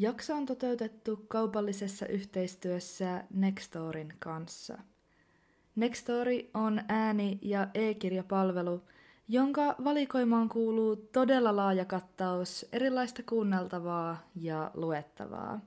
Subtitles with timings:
[0.00, 4.78] Jakso on toteutettu kaupallisessa yhteistyössä Nextorin kanssa.
[5.76, 8.82] Nextori on ääni- ja e-kirjapalvelu,
[9.28, 15.60] jonka valikoimaan kuuluu todella laaja kattaus erilaista kuunneltavaa ja luettavaa.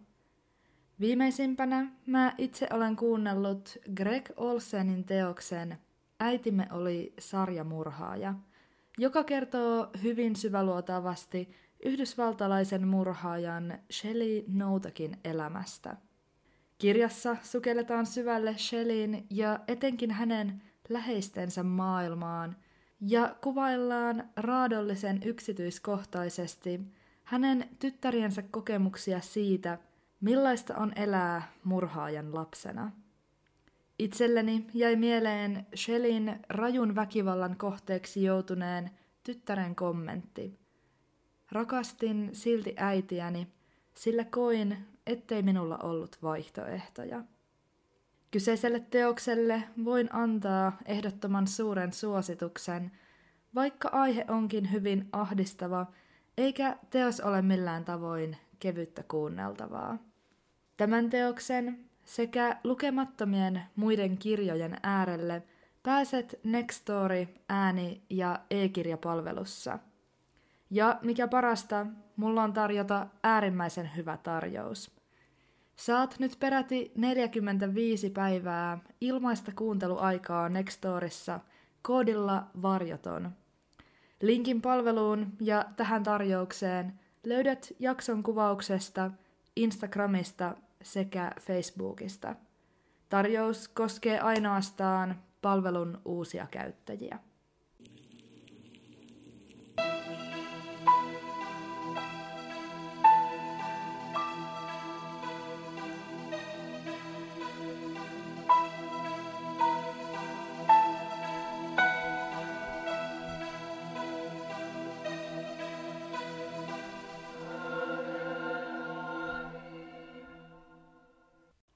[0.99, 5.77] Viimeisimpänä mä itse olen kuunnellut Greg Olsenin teoksen
[6.19, 8.33] Äitimme oli sarjamurhaaja,
[8.97, 11.55] joka kertoo hyvin syväluotavasti
[11.85, 15.97] yhdysvaltalaisen murhaajan Shelley Noutakin elämästä.
[16.77, 22.55] Kirjassa sukelletaan syvälle Shelleyin ja etenkin hänen läheistensä maailmaan
[23.01, 26.81] ja kuvaillaan raadollisen yksityiskohtaisesti
[27.23, 29.77] hänen tyttäriensä kokemuksia siitä,
[30.21, 32.91] millaista on elää murhaajan lapsena.
[33.99, 38.91] Itselleni jäi mieleen Shelin rajun väkivallan kohteeksi joutuneen
[39.23, 40.60] tyttären kommentti–
[41.51, 43.47] Rakastin silti äitiäni,
[43.95, 47.23] sillä koin, ettei minulla ollut vaihtoehtoja.
[48.31, 52.91] Kyseiselle teokselle voin antaa ehdottoman suuren suosituksen,
[53.55, 55.85] vaikka aihe onkin hyvin ahdistava,
[56.37, 59.97] eikä teos ole millään tavoin kevyttä kuunneltavaa.
[60.77, 65.43] Tämän teoksen sekä lukemattomien muiden kirjojen äärelle
[65.83, 69.79] pääset Nextory ääni- ja e-kirjapalvelussa–
[70.71, 74.91] ja mikä parasta, mulla on tarjota äärimmäisen hyvä tarjous.
[75.75, 81.39] Saat nyt peräti 45 päivää ilmaista kuunteluaikaa Nextorissa
[81.81, 83.31] koodilla varjoton.
[84.21, 89.11] Linkin palveluun ja tähän tarjoukseen löydät jakson kuvauksesta,
[89.55, 92.35] Instagramista sekä Facebookista.
[93.09, 97.19] Tarjous koskee ainoastaan palvelun uusia käyttäjiä.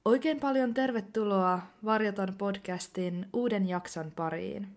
[0.05, 4.67] Oikein paljon tervetuloa Varjoton podcastin uuden jakson pariin.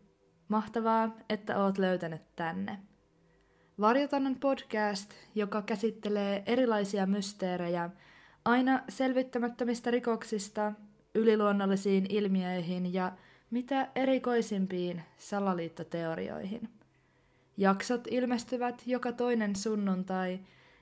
[0.49, 2.79] Mahtavaa, että oot löytänyt tänne.
[3.81, 7.91] Varjoton on podcast, joka käsittelee erilaisia mysteerejä
[8.45, 10.73] aina selvittämättömistä rikoksista,
[11.15, 13.13] yliluonnollisiin ilmiöihin ja
[13.51, 16.69] mitä erikoisimpiin salaliittoteorioihin.
[17.57, 20.41] Jaksot ilmestyvät joka toinen sunnuntai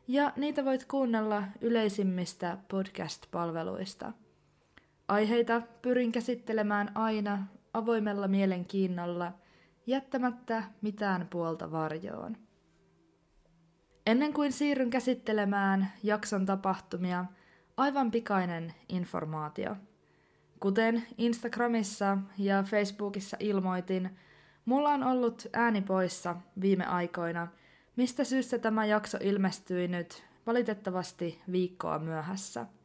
[0.09, 4.13] ja niitä voit kuunnella yleisimmistä podcast-palveluista–
[5.09, 9.33] Aiheita pyrin käsittelemään aina avoimella mielenkiinnolla,
[9.87, 12.37] jättämättä mitään puolta varjoon.
[14.07, 17.25] Ennen kuin siirryn käsittelemään jakson tapahtumia,
[17.77, 19.77] aivan pikainen informaatio.
[20.61, 24.19] Kuten Instagramissa ja Facebookissa ilmoitin,
[24.65, 27.49] mulla on ollut ääni poissa viime aikoina,
[27.97, 32.67] mistä syystä tämä jakso ilmestyi nyt valitettavasti viikkoa myöhässä–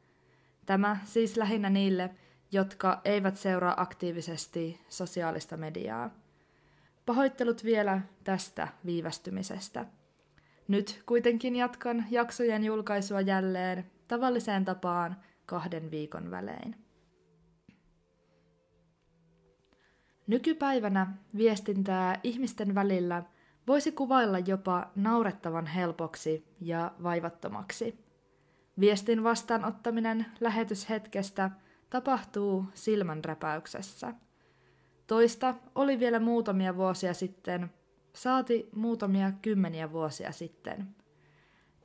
[0.66, 2.10] Tämä siis lähinnä niille,
[2.52, 6.10] jotka eivät seuraa aktiivisesti sosiaalista mediaa.
[7.06, 9.86] Pahoittelut vielä tästä viivästymisestä.
[10.68, 16.76] Nyt kuitenkin jatkan jaksojen julkaisua jälleen tavalliseen tapaan kahden viikon välein.
[20.28, 21.08] Nykypäivänä
[21.38, 23.24] viestintää ihmisten välillä
[23.68, 27.96] voisi kuvailla jopa naurettavan helpoksi ja vaivattomaksi–
[28.82, 31.52] Viestin vastaanottaminen lähetyshetkestä
[31.90, 34.14] tapahtuu silmänräpäyksessä.
[35.08, 37.72] Toista oli vielä muutamia vuosia sitten,
[38.14, 40.88] saati muutamia kymmeniä vuosia sitten.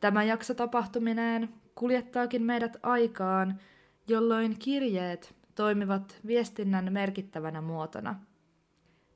[0.01, 3.61] Tämä jakso tapahtumineen kuljettaakin meidät aikaan,
[4.09, 8.21] jolloin kirjeet toimivat viestinnän merkittävänä muotona.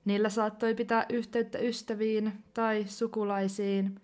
[0.04, 4.00] Niillä saattoi pitää yhteyttä ystäviin tai sukulaisiin,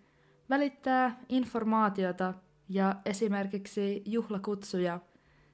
[0.50, 2.34] välittää informaatiota–
[2.68, 5.00] ja esimerkiksi juhlakutsuja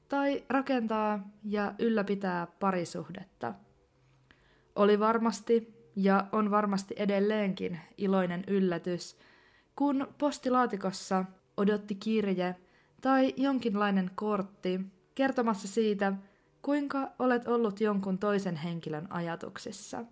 [0.09, 3.55] tai rakentaa ja ylläpitää parisuhdetta.
[4.77, 9.17] Oli varmasti ja on varmasti edelleenkin iloinen yllätys,
[9.77, 11.25] kun postilaatikossa
[11.57, 12.57] odotti kirje
[13.01, 14.81] tai jonkinlainen kortti
[15.15, 16.13] kertomassa siitä,
[16.63, 20.05] kuinka olet ollut jonkun toisen henkilön ajatuksissa.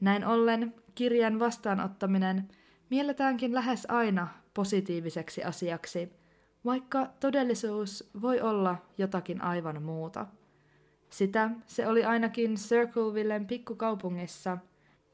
[0.00, 2.48] Näin ollen kirjeen vastaanottaminen
[2.90, 6.12] mielletäänkin lähes aina positiiviseksi asiaksi,
[6.64, 10.26] vaikka todellisuus voi olla jotakin aivan muuta.
[11.10, 14.58] Sitä se oli ainakin Circlevillen pikkukaupungissa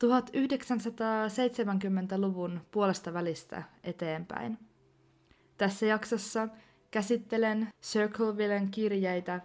[0.04, 4.58] 1970-luvun puolesta välistä eteenpäin.
[5.56, 6.48] Tässä jaksossa
[6.90, 9.40] käsittelen Circlevillen kirjeitä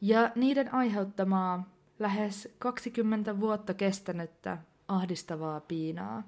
[0.00, 1.68] ja niiden aiheuttamaa
[1.98, 4.58] lähes 20 vuotta kestänyttä
[4.88, 6.22] ahdistavaa piinaa.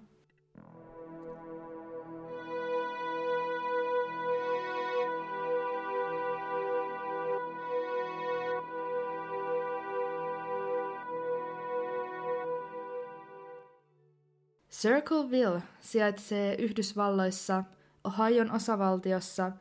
[14.80, 17.64] Circleville sijaitsee Yhdysvalloissa
[18.04, 19.52] Ohion osavaltiossa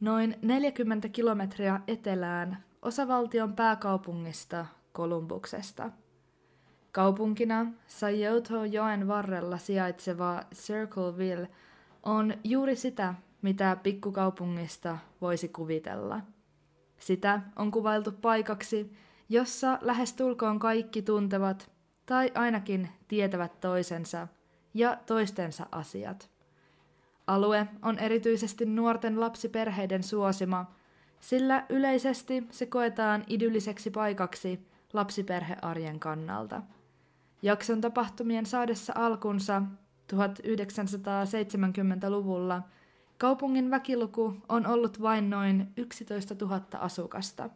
[0.00, 5.90] noin 40 kilometriä etelään osavaltion pääkaupungista Kolumbuksesta.
[6.92, 11.48] Kaupunkina Sayoto joen varrella sijaitseva Circleville
[12.02, 16.20] on juuri sitä, mitä pikkukaupungista voisi kuvitella.
[16.98, 18.92] Sitä on kuvailtu paikaksi,
[19.28, 21.70] jossa lähestulkoon kaikki tuntevat
[22.06, 24.28] tai ainakin tietävät toisensa
[24.74, 26.30] ja toistensa asiat.
[27.26, 30.74] Alue on erityisesti nuorten lapsiperheiden suosima,
[31.20, 36.62] sillä yleisesti se koetaan idylliseksi paikaksi lapsiperhearjen kannalta.
[37.42, 39.62] Jakson tapahtumien saadessa alkunsa
[40.12, 42.62] 1970-luvulla
[43.18, 47.50] kaupungin väkiluku on ollut vain noin 11 000 asukasta.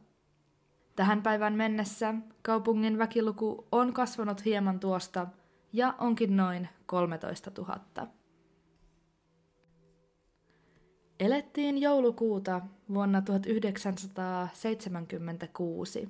[0.97, 5.27] Tähän päivän mennessä kaupungin väkiluku on kasvanut hieman tuosta
[5.73, 7.81] ja onkin noin 13 000.
[11.21, 12.61] Elettiin joulukuuta
[12.95, 16.09] vuonna 1976.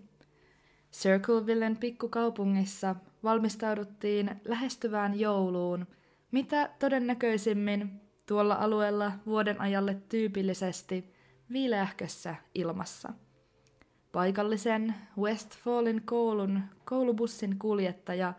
[0.93, 5.87] Circlevillen pikkukaupungissa valmistauduttiin lähestyvään jouluun,
[6.31, 11.13] mitä todennäköisimmin tuolla alueella vuoden ajalle tyypillisesti
[11.53, 13.13] viileähkössä ilmassa.
[14.13, 18.35] Paikallisen Westfallin koulun koulubussin kuljettaja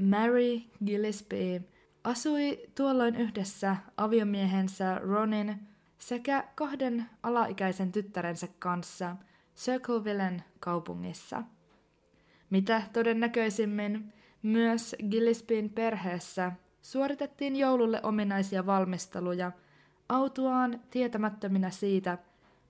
[0.00, 1.62] Mary Gillespie
[2.04, 5.56] asui tuolloin yhdessä aviomiehensä Ronin
[5.98, 9.16] sekä kahden alaikäisen tyttärensä kanssa
[9.56, 11.42] Circlevillen kaupungissa.
[12.50, 14.12] Mitä todennäköisimmin
[14.42, 19.52] myös Gillespien perheessä suoritettiin joululle ominaisia valmisteluja
[20.08, 22.18] autuaan tietämättöminä siitä,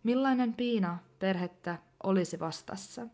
[0.03, 3.07] millainen piina perhettä olisi vastassa.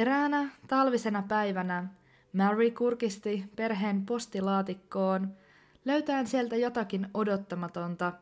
[0.00, 1.86] Eräänä talvisena päivänä
[2.32, 5.36] Mary kurkisti perheen postilaatikkoon,
[5.84, 8.12] löytäen sieltä jotakin odottamatonta,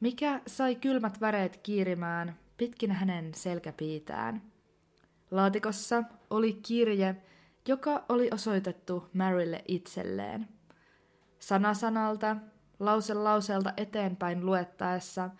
[0.00, 4.42] mikä sai kylmät väreet kiirimään pitkin hänen selkäpiitään.
[5.30, 7.16] Laatikossa oli kirje,
[7.68, 10.48] joka oli osoitettu Marylle itselleen.
[11.38, 12.36] Sana sanalta,
[12.80, 15.30] lause lauseelta eteenpäin luettaessa,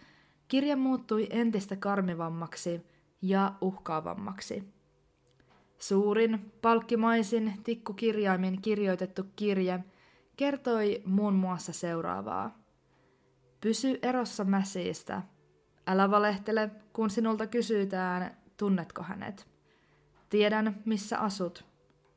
[0.48, 2.86] kirja muuttui entistä karmivammaksi
[3.22, 4.77] ja uhkaavammaksi.
[5.78, 9.84] Suurin, palkkimaisin tikkukirjaimin kirjoitettu kirje
[10.38, 12.58] kertoi muun muassa seuraavaa.
[13.60, 15.22] Pysy erossa mäsiistä.
[15.86, 19.46] Älä valehtele, kun sinulta kysytään, tunnetko hänet.
[20.28, 21.64] Tiedän, missä asut.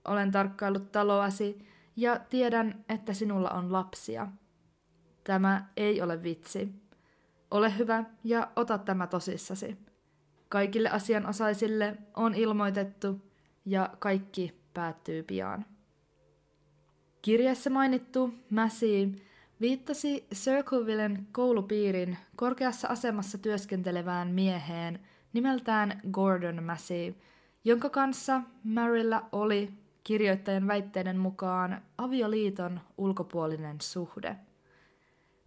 [0.05, 4.27] Olen tarkkaillut taloasi ja tiedän, että sinulla on lapsia.
[5.23, 6.69] Tämä ei ole vitsi.
[7.51, 9.77] Ole hyvä ja ota tämä tosissasi.
[10.49, 13.30] Kaikille asianosaisille on ilmoitettu,
[13.65, 15.65] ja kaikki päättyy pian.
[17.21, 19.11] Kirjassa mainittu Massey
[19.61, 24.99] viittasi Circlevillen koulupiirin korkeassa asemassa työskentelevään mieheen
[25.33, 27.15] nimeltään Gordon Massey,
[27.63, 34.35] jonka kanssa Marylla oli kirjoittajan väitteiden mukaan avioliiton ulkopuolinen suhde.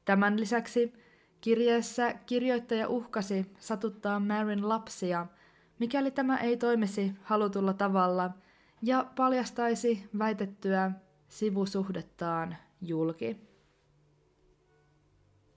[0.04, 0.92] Tämän lisäksi
[1.40, 5.26] kirjeessä kirjoittaja uhkasi satuttaa Maryn lapsia–
[5.78, 8.30] mikäli tämä ei toimisi halutulla tavalla
[8.82, 10.90] ja paljastaisi väitettyä
[11.28, 13.36] sivusuhdettaan julki.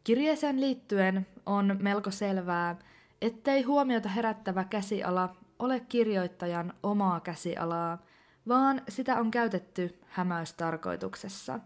[0.03, 2.79] Kirjeeseen liittyen on melko selvää,
[3.21, 8.05] ettei huomiota herättävä käsiala ole kirjoittajan omaa käsialaa,
[8.47, 11.59] vaan sitä on käytetty hämäystarkoituksessa.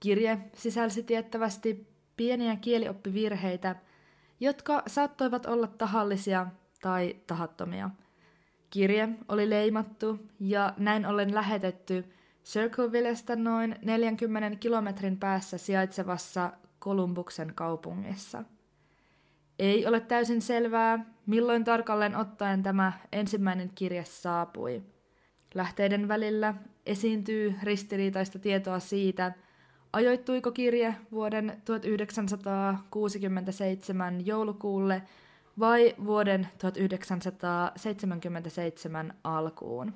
[0.00, 1.86] Kirje sisälsi tiettävästi
[2.16, 3.76] pieniä kielioppivirheitä,
[4.40, 6.46] jotka saattoivat olla tahallisia
[6.80, 7.90] tai tahattomia.
[8.70, 12.04] Kirje oli leimattu ja näin ollen lähetetty
[12.44, 18.44] Circlevillestä noin 40 kilometrin päässä sijaitsevassa Kolumbuksen kaupungissa.
[19.58, 24.82] Ei ole täysin selvää, milloin tarkalleen ottaen tämä ensimmäinen kirje saapui.
[25.54, 26.54] Lähteiden välillä
[26.86, 29.32] esiintyy ristiriitaista tietoa siitä,
[29.92, 35.02] ajoittuiko kirje vuoden 1967 joulukuulle
[35.60, 39.94] vai vuoden 1977 alkuun.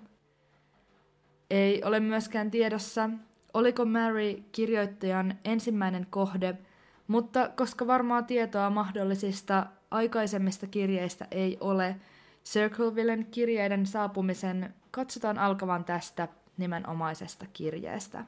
[1.51, 3.11] Ei ole myöskään tiedossa,
[3.55, 6.59] oliko Mary kirjoittajan ensimmäinen kohde
[7.07, 11.97] mutta koska varmaa tietoa mahdollisista aikaisemmista kirjeistä ei ole,
[12.45, 18.25] Circlevillen kirjeiden saapumisen katsotaan alkavan tästä nimenomaisesta kirjeestä.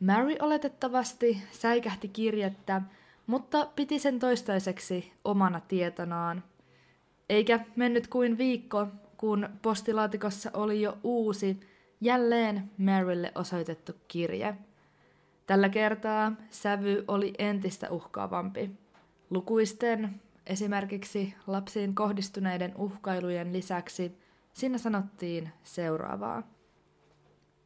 [0.00, 2.82] Mary oletettavasti säikähti kirjettä,
[3.30, 6.44] mutta piti sen toistaiseksi omana tietonaan.
[7.28, 11.60] Eikä mennyt kuin viikko, kun postilaatikossa oli jo uusi,
[12.00, 14.56] jälleen Marylle osoitettu kirje.
[15.46, 18.70] Tällä kertaa sävy oli entistä uhkaavampi.
[19.30, 24.18] Lukuisten, esimerkiksi lapsiin kohdistuneiden uhkailujen lisäksi,
[24.52, 26.42] siinä sanottiin seuraavaa.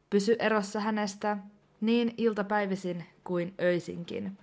[0.09, 1.37] Pysy erossa hänestä
[1.81, 4.37] niin iltapäivisin kuin öisinkin.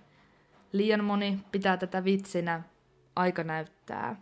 [0.73, 2.63] Liian moni pitää tätä vitsinä,
[3.15, 4.15] aika näyttää.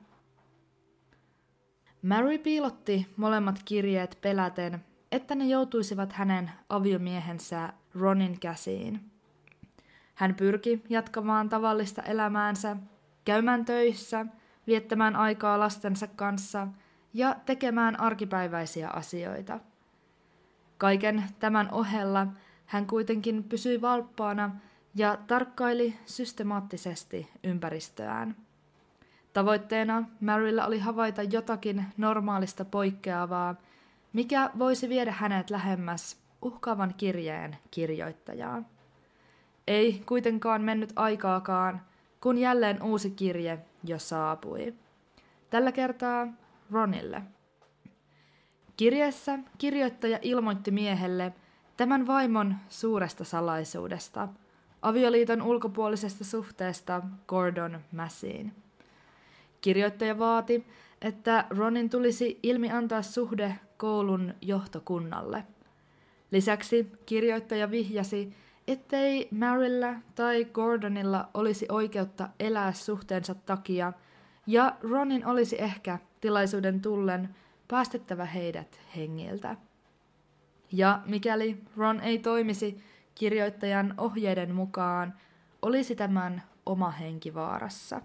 [2.01, 9.11] Mary piilotti molemmat kirjeet peläten, että ne joutuisivat hänen aviomiehensä Ronin käsiin.
[10.15, 12.77] Hän pyrki jatkamaan tavallista elämäänsä,
[13.25, 14.25] käymään töissä,
[14.67, 16.67] viettämään aikaa lastensa kanssa
[17.13, 19.59] ja tekemään arkipäiväisiä asioita.
[20.77, 22.27] Kaiken tämän ohella
[22.65, 24.55] hän kuitenkin pysyi valppaana
[24.95, 28.35] ja tarkkaili systemaattisesti ympäristöään.
[29.33, 33.55] Tavoitteena Maryllä oli havaita jotakin normaalista poikkeavaa,
[34.13, 38.63] mikä voisi viedä hänet lähemmäs uhkaavan kirjeen kirjoittajaa.
[39.67, 41.81] Ei kuitenkaan mennyt aikaakaan,
[42.21, 44.73] kun jälleen uusi kirje jo saapui.
[45.49, 46.27] Tällä kertaa
[46.71, 47.21] Ronille.
[48.77, 51.33] Kirjeessä kirjoittaja ilmoitti miehelle
[51.77, 54.27] tämän vaimon suuresta salaisuudesta,
[54.81, 58.53] avioliiton ulkopuolisesta suhteesta Gordon Massiin.
[59.61, 60.67] Kirjoittaja vaati,
[61.01, 65.43] että Ronin tulisi ilmi antaa suhde koulun johtokunnalle.
[66.31, 68.33] Lisäksi kirjoittaja vihjasi,
[68.67, 73.93] ettei Maryllä tai Gordonilla olisi oikeutta elää suhteensa takia,
[74.47, 77.35] ja Ronin olisi ehkä tilaisuuden tullen
[77.67, 79.55] päästettävä heidät hengiltä.
[80.71, 82.83] Ja mikäli Ron ei toimisi
[83.15, 85.13] kirjoittajan ohjeiden mukaan,
[85.61, 88.01] olisi tämän oma henki vaarassa.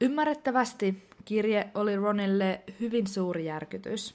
[0.00, 4.14] Ymmärrettävästi kirje oli Ronille hyvin suuri järkytys.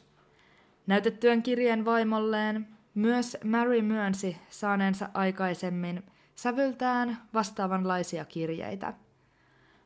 [0.87, 6.03] Näytettyön kirjeen vaimolleen myös Mary myönsi saaneensa aikaisemmin
[6.35, 8.93] sävyltään vastaavanlaisia kirjeitä.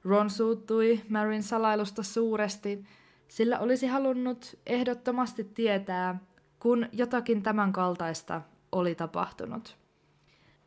[0.03, 2.85] Ron suuttui Maryn salailusta suuresti,
[3.27, 6.19] sillä olisi halunnut ehdottomasti tietää,
[6.59, 8.41] kun jotakin tämän kaltaista
[8.75, 9.77] oli tapahtunut.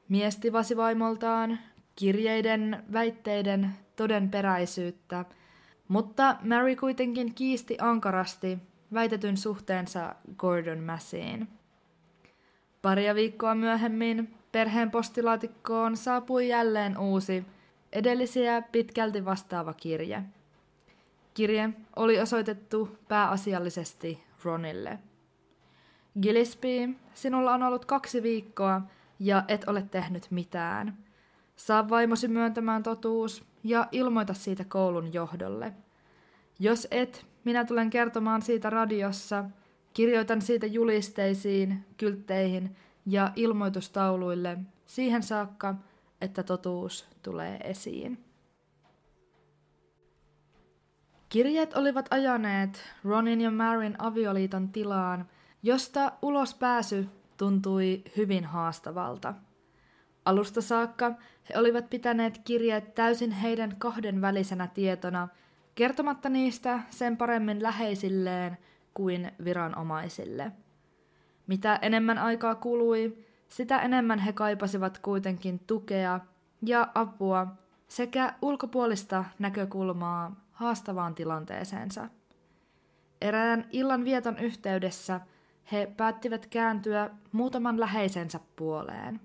[0.08, 1.58] Mies tivasi vaimoltaan
[1.96, 5.24] kirjeiden väitteiden todenperäisyyttä,
[5.88, 8.58] mutta Mary kuitenkin kiisti ankarasti
[8.94, 11.48] väitetyn suhteensa Gordon Massiin.
[12.82, 17.44] Paria viikkoa myöhemmin perheen postilaatikkoon saapui jälleen uusi,
[17.92, 20.22] edellisiä pitkälti vastaava kirje.
[21.34, 24.98] Kirje oli osoitettu pääasiallisesti Ronille.
[26.22, 28.82] Gillespie, sinulla on ollut kaksi viikkoa
[29.18, 30.98] ja et ole tehnyt mitään.
[31.56, 35.72] Saa vaimosi myöntämään totuus ja ilmoita siitä koulun johdolle.
[36.58, 39.44] Jos et, minä tulen kertomaan siitä radiossa–
[39.98, 45.74] Kirjoitan siitä julisteisiin, kyltteihin ja ilmoitustauluille siihen saakka,
[46.20, 48.24] että totuus tulee esiin.
[51.28, 55.28] Kirjeet olivat ajaneet Ronin ja Marin avioliiton tilaan,
[55.62, 59.34] josta ulos pääsy tuntui hyvin haastavalta.
[60.24, 61.14] Alusta saakka
[61.48, 65.28] he olivat pitäneet kirjeet täysin heidän kahden välisenä tietona,
[65.74, 68.58] kertomatta niistä sen paremmin läheisilleen
[68.94, 70.52] kuin viranomaisille.
[71.46, 76.20] Mitä enemmän aikaa kului, sitä enemmän he kaipasivat kuitenkin tukea
[76.62, 77.46] ja apua
[77.88, 82.08] sekä ulkopuolista näkökulmaa haastavaan tilanteeseensa.
[83.20, 85.20] Erään illan vieton yhteydessä
[85.72, 89.20] he päättivät kääntyä muutaman läheisensä puoleen.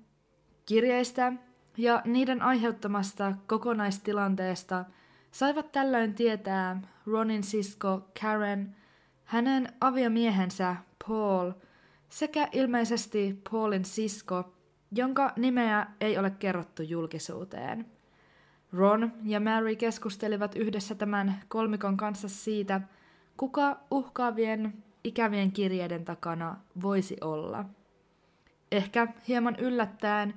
[0.65, 1.33] Kirjeistä
[1.77, 4.85] ja niiden aiheuttamasta kokonaistilanteesta
[5.31, 8.75] saivat tällöin tietää Ronin sisko Karen
[9.23, 10.75] hänen aviomiehensä
[11.07, 11.51] Paul
[12.09, 14.53] sekä ilmeisesti Paulin sisko,
[14.91, 17.85] jonka nimeä ei ole kerrottu julkisuuteen.
[18.73, 22.81] Ron ja Mary keskustelivat yhdessä tämän kolmikon kanssa siitä,
[23.37, 27.65] kuka uhkaavien ikävien kirjeiden takana voisi olla.
[28.71, 30.33] Ehkä hieman yllättäen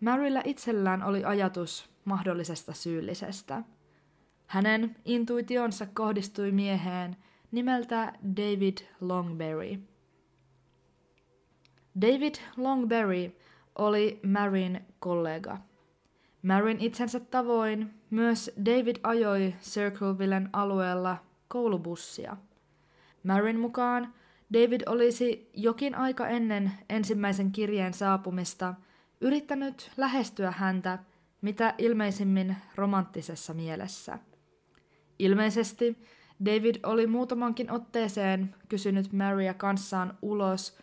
[0.00, 3.62] Maryllä itsellään oli ajatus mahdollisesta syyllisestä.
[4.46, 7.16] Hänen intuitionsa kohdistui mieheen–
[7.56, 9.78] nimeltä David Longberry.
[12.00, 13.36] David Longberry
[13.78, 15.58] oli Marin kollega.
[16.42, 21.16] Marin itsensä tavoin myös David ajoi Circlevillen alueella
[21.48, 22.36] koulubussia.
[23.26, 24.14] Marin mukaan
[24.52, 28.74] David olisi jokin aika ennen ensimmäisen kirjeen saapumista
[29.20, 30.98] yrittänyt lähestyä häntä
[31.40, 34.18] mitä ilmeisimmin romanttisessa mielessä.
[35.18, 35.98] Ilmeisesti
[36.44, 40.78] David oli muutamankin otteeseen kysynyt Marya kanssaan ulos,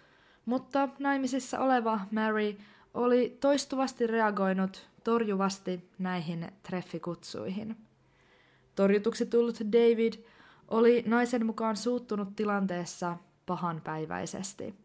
[0.45, 2.57] mutta naimisissa oleva Mary
[2.93, 7.77] oli toistuvasti reagoinut torjuvasti näihin treffikutsuihin.
[8.75, 10.13] Torjutuksi tullut David
[10.73, 14.75] oli naisen mukaan suuttunut tilanteessa pahanpäiväisesti.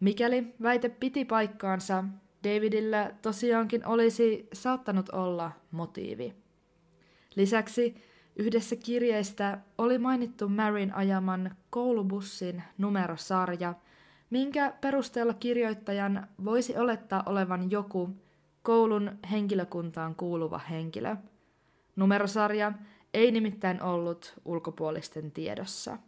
[0.00, 2.04] Mikäli väite piti paikkaansa,
[2.44, 6.34] Davidillä tosiaankin olisi saattanut olla motiivi.
[7.36, 7.94] Lisäksi
[8.36, 13.74] yhdessä kirjeistä oli mainittu Marin ajaman koulubussin numerosarja,
[14.30, 18.10] minkä perusteella kirjoittajan voisi olettaa olevan joku
[18.62, 21.16] koulun henkilökuntaan kuuluva henkilö.
[21.96, 22.72] Numerosarja
[23.14, 25.98] ei nimittäin ollut ulkopuolisten tiedossa.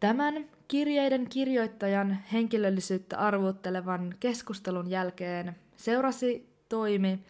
[0.00, 7.24] Tämän kirjeiden kirjoittajan henkilöllisyyttä arvuuttelevan keskustelun jälkeen seurasi toimi,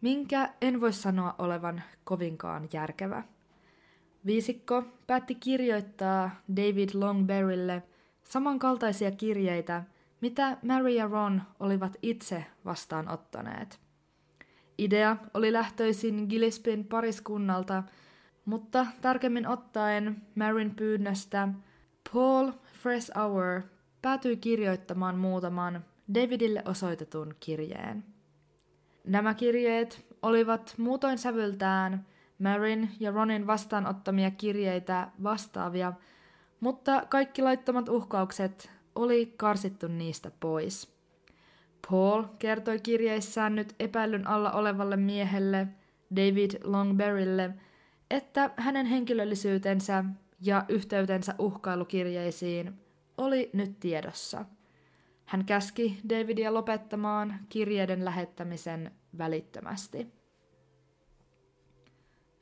[0.00, 3.22] minkä en voi sanoa olevan kovinkaan järkevä.
[4.26, 7.82] Viisikko päätti kirjoittaa David Longberrylle
[8.24, 9.82] samankaltaisia kirjeitä,
[10.20, 13.80] mitä Mary ja Ron olivat itse vastaanottaneet.
[14.84, 17.82] Idea oli lähtöisin Gillespien pariskunnalta,
[18.44, 21.48] mutta tarkemmin ottaen Maryn pyynnöstä
[22.12, 23.62] Paul Fresh Hour
[24.02, 25.84] päätyi kirjoittamaan muutaman
[26.14, 28.04] Davidille osoitetun kirjeen.
[29.04, 32.06] Nämä kirjeet olivat muutoin sävyltään
[32.38, 35.92] Marin ja Ronin vastaanottamia kirjeitä vastaavia,
[36.60, 40.91] mutta kaikki laittomat uhkaukset oli karsittu niistä pois.
[41.90, 45.68] Paul kertoi kirjeissään nyt epäilyn alla olevalle miehelle,
[46.16, 47.50] David Longberrylle,
[48.10, 50.04] että hänen henkilöllisyytensä
[50.40, 52.80] ja yhteytensä uhkailukirjeisiin
[53.18, 54.44] oli nyt tiedossa.
[55.24, 60.06] Hän käski Davidia lopettamaan kirjeiden lähettämisen välittömästi.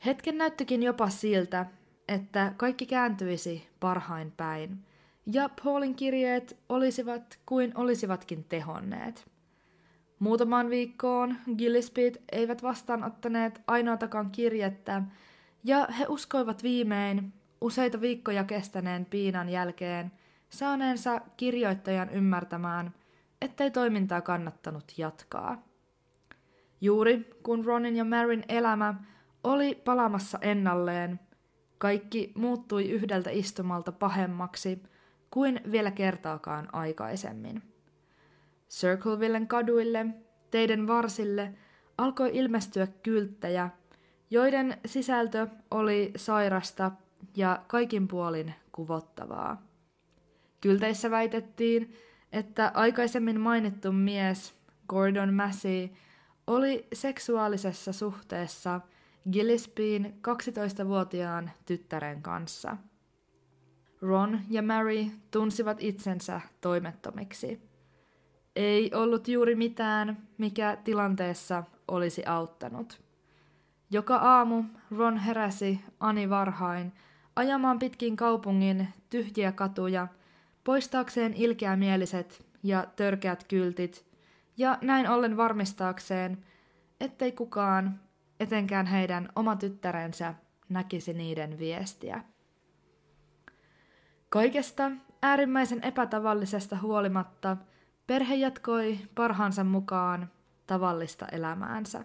[0.07, 1.67] Hetken näyttikin jopa siltä,
[2.09, 4.87] että kaikki kääntyisi parhain päin,
[5.33, 9.31] ja Paulin kirjeet olisivat kuin olisivatkin tehonneet.
[10.19, 15.03] Muutamaan viikkoon Gillespie eivät vastaanottaneet ainoatakaan kirjettä,
[15.65, 20.13] ja he uskoivat viimein, useita viikkoja kestäneen piinan jälkeen,
[20.51, 22.95] saaneensa kirjoittajan ymmärtämään,
[23.41, 25.63] ettei toimintaa kannattanut jatkaa.
[26.81, 28.95] Juuri kun Ronin ja Marin elämä
[29.45, 31.21] oli palamassa ennalleen,
[31.79, 34.83] kaikki muuttui yhdeltä istumalta pahemmaksi
[35.31, 37.63] kuin vielä kertaakaan aikaisemmin.
[38.71, 40.07] Circlevillen kaduille,
[40.51, 41.53] teiden varsille,
[41.99, 43.71] alkoi ilmestyä kylttejä,
[44.31, 46.91] joiden sisältö oli sairasta
[47.37, 49.63] ja kaikin puolin kuvottavaa.
[50.61, 51.95] Kylteissä väitettiin,
[52.33, 54.55] että aikaisemmin mainittu mies,
[54.89, 55.89] Gordon Massey,
[56.47, 58.81] oli seksuaalisessa suhteessa
[59.33, 62.77] Gillespien 12-vuotiaan tyttären kanssa.
[64.01, 67.61] Ron ja Mary tunsivat itsensä toimettomiksi.
[68.57, 73.01] Ei ollut juuri mitään, mikä tilanteessa olisi auttanut.
[73.91, 76.93] Joka aamu Ron heräsi Ani varhain
[77.37, 80.09] ajamaan pitkin kaupungin tyhjiä katuja,
[80.65, 84.07] poistaakseen ilkeämieliset ja törkeät kyltit,
[84.57, 86.45] ja näin ollen varmistaakseen,
[87.01, 88.01] ettei kukaan,
[88.41, 90.35] etenkään heidän oma tyttärensä,
[90.69, 92.25] näkisi niiden viestiä.
[94.31, 94.91] Kaikesta
[95.23, 97.57] äärimmäisen epätavallisesta huolimatta
[98.07, 100.31] perhe jatkoi parhaansa mukaan
[100.67, 102.05] tavallista elämäänsä.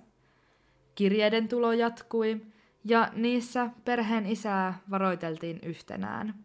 [0.96, 2.42] Kirjeiden tulo jatkui,
[2.84, 6.36] ja niissä perheen isää varoiteltiin yhtenään.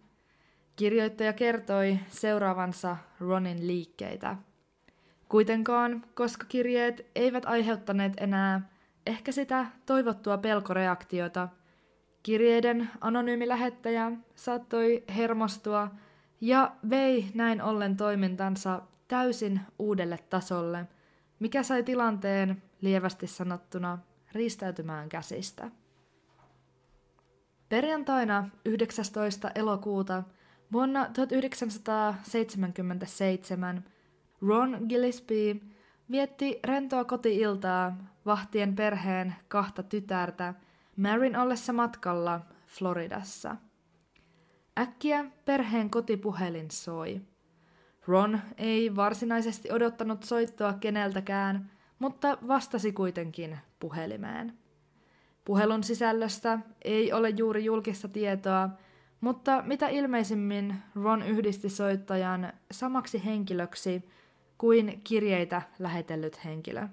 [0.77, 4.37] Kirjoittaja kertoi seuraavansa Ronin liikkeitä.
[5.29, 8.69] Kuitenkaan, koska kirjeet eivät aiheuttaneet enää
[9.07, 11.49] ehkä sitä toivottua pelkoreaktiota,
[12.23, 15.91] kirjeiden anonyymi lähettäjä saattoi hermostua
[16.41, 20.87] ja vei näin ollen toimintansa täysin uudelle tasolle,
[21.39, 23.99] mikä sai tilanteen lievästi sanottuna
[24.33, 25.71] riistäytymään käsistä.
[27.69, 29.51] Perjantaina 19.
[29.55, 30.23] elokuuta
[30.73, 33.85] vuonna 1977
[34.43, 35.57] Ron Gillespie
[36.11, 40.55] vietti rentoa kotiiltaa vahtien perheen kahta tytärtä
[40.97, 43.57] Marin ollessa matkalla Floridassa.
[44.79, 47.21] Äkkiä perheen kotipuhelin soi.
[48.07, 54.59] Ron ei varsinaisesti odottanut soittoa keneltäkään, mutta vastasi kuitenkin puhelimeen.
[55.45, 58.69] Puhelun sisällöstä ei ole juuri julkista tietoa,
[59.21, 64.09] mutta mitä ilmeisimmin Ron yhdisti soittajan samaksi henkilöksi
[64.59, 66.89] kuin kirjeitä lähetellyt henkilö.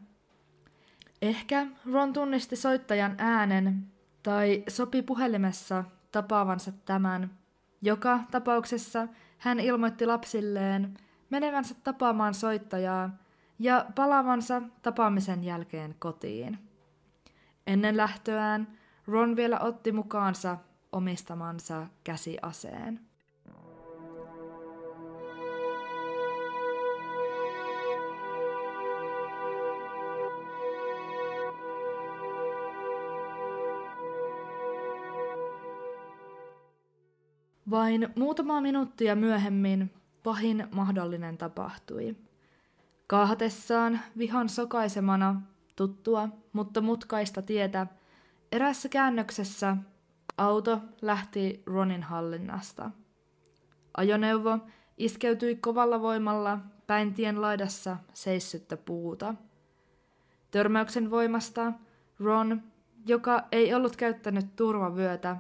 [1.21, 3.88] Ehkä Ron tunnisti soittajan äänen
[4.23, 7.32] tai sopi puhelimessa tapaavansa tämän.
[7.82, 10.97] Joka tapauksessa hän ilmoitti lapsilleen
[11.30, 13.10] menevänsä tapaamaan soittajaa
[13.60, 16.60] ja palaavansa tapaamisen jälkeen kotiin.
[17.67, 18.77] Ennen lähtöään
[19.08, 20.58] Ron vielä otti mukaansa
[20.91, 23.07] omistamansa käsiaseen.
[37.69, 42.15] Vain muutama minuuttia myöhemmin pahin mahdollinen tapahtui.
[43.08, 45.41] Kaahatessaan vihan sokaisemana
[45.75, 47.88] tuttua, mutta mutkaista tietä,
[48.51, 49.77] erässä käännöksessä
[50.38, 52.91] auto lähti Ronin hallinnasta.
[53.97, 54.60] Ajoneuvo
[54.97, 59.36] iskeytyi kovalla voimalla päin tien laidassa seissyttä puuta.
[60.51, 61.73] Törmäyksen voimasta
[62.19, 62.63] Ron,
[63.06, 65.38] joka ei ollut käyttänyt turvavyötä,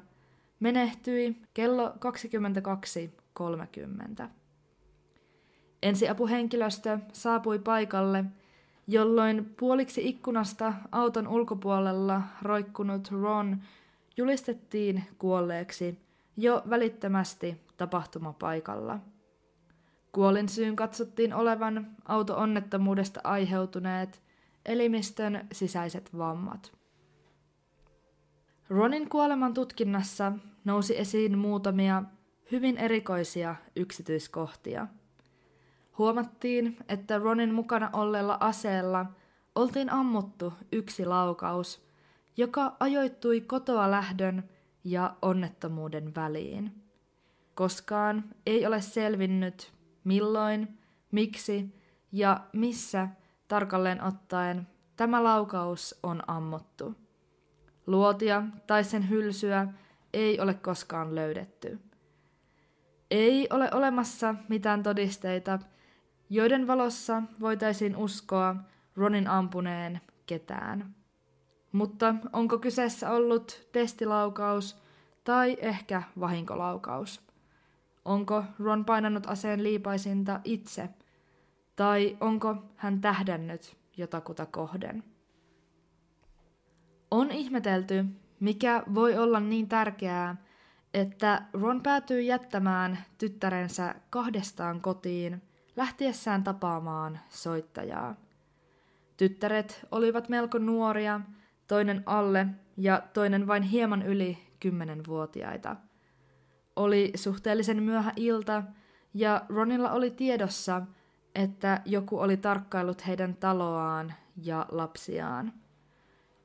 [0.59, 1.93] menehtyi kello
[4.19, 4.27] 22.30.
[5.83, 8.25] Ensiapuhenkilöstö saapui paikalle,
[8.87, 13.57] jolloin puoliksi ikkunasta auton ulkopuolella roikkunut Ron
[14.17, 15.99] julistettiin kuolleeksi
[16.37, 18.99] jo välittömästi tapahtumapaikalla.
[20.11, 24.21] Kuolin syyn katsottiin olevan auto-onnettomuudesta aiheutuneet
[24.65, 26.76] elimistön sisäiset vammat.
[28.69, 30.31] Ronin kuoleman tutkinnassa
[30.65, 32.03] nousi esiin muutamia
[32.51, 34.87] hyvin erikoisia yksityiskohtia.
[35.97, 39.05] Huomattiin, että Ronin mukana olleella aseella
[39.55, 41.87] oltiin ammuttu yksi laukaus,
[42.37, 44.49] joka ajoittui kotoa lähdön
[44.83, 46.83] ja onnettomuuden väliin.
[47.55, 50.77] Koskaan ei ole selvinnyt, milloin,
[51.11, 51.75] miksi
[52.11, 53.07] ja missä
[53.47, 57.06] tarkalleen ottaen tämä laukaus on ammuttu.
[57.87, 59.67] Luotia tai sen hylsyä
[60.13, 61.79] ei ole koskaan löydetty.
[63.11, 65.59] Ei ole olemassa mitään todisteita,
[66.29, 68.55] joiden valossa voitaisiin uskoa
[68.95, 70.95] Ronin ampuneen ketään.
[71.71, 74.77] Mutta onko kyseessä ollut testilaukaus
[75.23, 77.21] tai ehkä vahinkolaukaus?
[78.05, 80.89] Onko Ron painanut aseen liipaisinta itse?
[81.75, 85.03] Tai onko hän tähdännyt jotakuta kohden?
[87.11, 88.05] On ihmetelty,
[88.39, 90.35] mikä voi olla niin tärkeää,
[90.93, 95.41] että Ron päätyy jättämään tyttärensä kahdestaan kotiin
[95.75, 98.15] lähtiessään tapaamaan soittajaa.
[99.17, 101.21] Tyttäret olivat melko nuoria,
[101.67, 105.75] toinen alle ja toinen vain hieman yli kymmenenvuotiaita.
[106.75, 108.63] Oli suhteellisen myöhä ilta
[109.13, 110.81] ja Ronilla oli tiedossa,
[111.35, 115.53] että joku oli tarkkaillut heidän taloaan ja lapsiaan.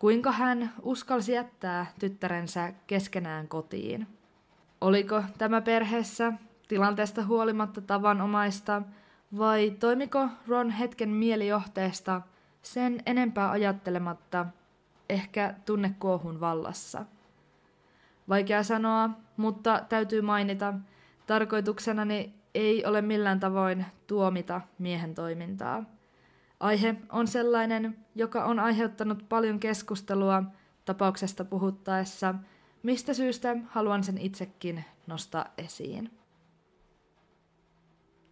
[0.03, 4.07] Kuinka hän uskalsi jättää tyttärensä keskenään kotiin?
[4.81, 6.33] Oliko tämä perheessä
[6.69, 8.83] tilanteesta huolimatta tavanomaista
[9.39, 12.23] vai toimiko Ron hetken mielijohteesta
[12.63, 14.47] sen enempää ajattelematta,
[15.11, 17.05] ehkä tunnekuohun vallassa?
[18.29, 20.75] Vaikea sanoa, mutta täytyy mainita,
[21.27, 25.85] tarkoituksenani ei ole millään tavoin tuomita miehen toimintaa.
[26.63, 30.43] Aihe on sellainen, joka on aiheuttanut paljon keskustelua
[30.85, 32.35] tapauksesta puhuttaessa,
[32.83, 36.11] mistä syystä haluan sen itsekin nostaa esiin.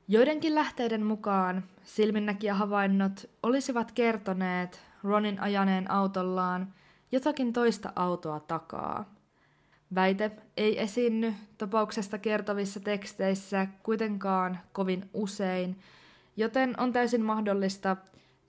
[0.09, 6.75] Joidenkin lähteiden mukaan silminnäkijähavainnot olisivat kertoneet Ronin ajaneen autollaan
[7.13, 9.15] jotakin toista autoa takaa.
[9.95, 15.79] Väite ei esiinny tapauksesta kertovissa teksteissä kuitenkaan kovin usein,
[16.37, 17.97] joten on täysin mahdollista,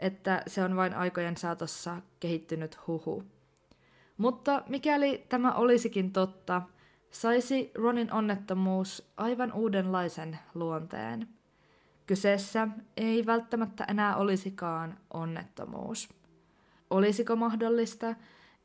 [0.02, 3.24] että se on vain aikojen saatossa kehittynyt huhu.
[4.18, 6.62] Mutta mikäli tämä olisikin totta,
[7.12, 11.28] saisi Ronin onnettomuus aivan uudenlaisen luonteen.
[12.08, 16.10] Kyseessä ei välttämättä enää olisikaan onnettomuus.
[16.90, 18.16] Olisiko mahdollista,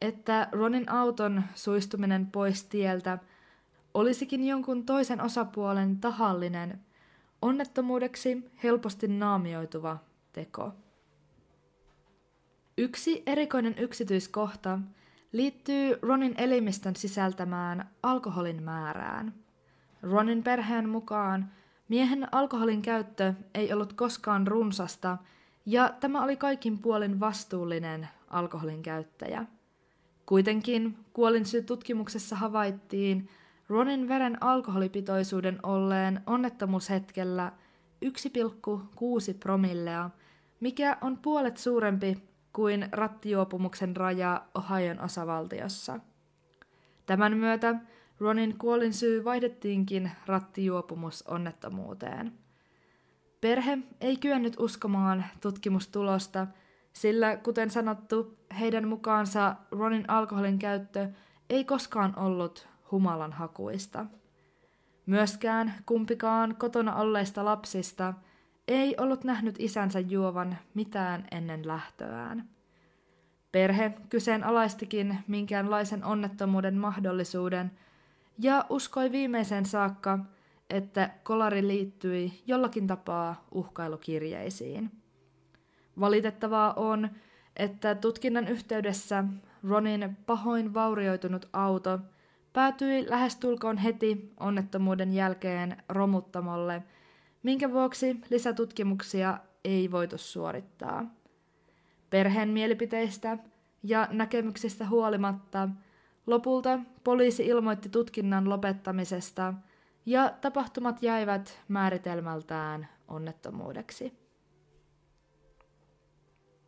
[0.01, 3.19] että Ronin auton suistuminen pois tieltä
[3.95, 6.81] olisikin jonkun toisen osapuolen tahallinen,
[7.43, 9.99] onnettomuudeksi helposti naamioituva
[10.33, 10.73] teko?
[12.79, 14.79] Yksi erikoinen yksityiskohta
[15.33, 19.35] liittyy Ronin elimistön sisältämään alkoholin määrään.
[20.03, 21.51] Ronin perheen mukaan
[21.89, 25.19] Miehen alkoholin käyttö ei ollut koskaan runsasta,
[25.67, 29.47] ja tämä oli kaikin puolin vastuullinen alkoholin käyttäjä.
[30.27, 33.29] Kuitenkin kuolinsyy tutkimuksessa havaittiin
[33.69, 37.53] Ronin veren alkoholipitoisuuden olleen onnettomuushetkellä
[38.05, 38.11] 1,6
[39.41, 40.11] promillea,
[40.61, 42.23] mikä on puolet suurempi
[42.57, 46.01] kuin rattijuopumuksen raja Ohion osavaltiossa.
[47.07, 47.75] Tämän myötä
[48.21, 52.33] Ronin kuolinsyy vaihdettiinkin rattijuopumusonnettomuuteen.
[53.41, 56.47] Perhe ei kyennyt uskomaan tutkimustulosta,
[56.93, 61.09] sillä kuten sanottu, heidän mukaansa Ronin alkoholin käyttö
[61.51, 64.07] ei koskaan ollut humalan hakuista.
[65.07, 68.15] Myöskään kumpikaan kotona olleista lapsista
[68.69, 72.49] ei ollut nähnyt isänsä juovan mitään ennen lähtöään.
[73.53, 77.71] Perhe kyseenalaistikin minkäänlaisen onnettomuuden mahdollisuuden
[78.39, 80.19] ja uskoi viimeisen saakka,
[80.71, 84.91] että kolari liittyi jollakin tapaa uhkailukirjeisiin.
[86.01, 87.09] Valitettavaa on,
[87.57, 89.25] että tutkinnan yhteydessä
[89.69, 91.99] Ronin pahoin vaurioitunut auto
[92.53, 96.83] päätyi lähestulkoon heti onnettomuuden jälkeen romuttamolle,
[97.47, 101.15] minkä vuoksi lisätutkimuksia ei voitu suorittaa.
[102.11, 103.39] Perheen mielipiteistä
[103.83, 105.69] ja näkemyksistä huolimatta
[106.27, 109.55] lopulta poliisi ilmoitti tutkinnan lopettamisesta
[110.07, 114.13] ja tapahtumat jäivät määritelmältään onnettomuudeksi.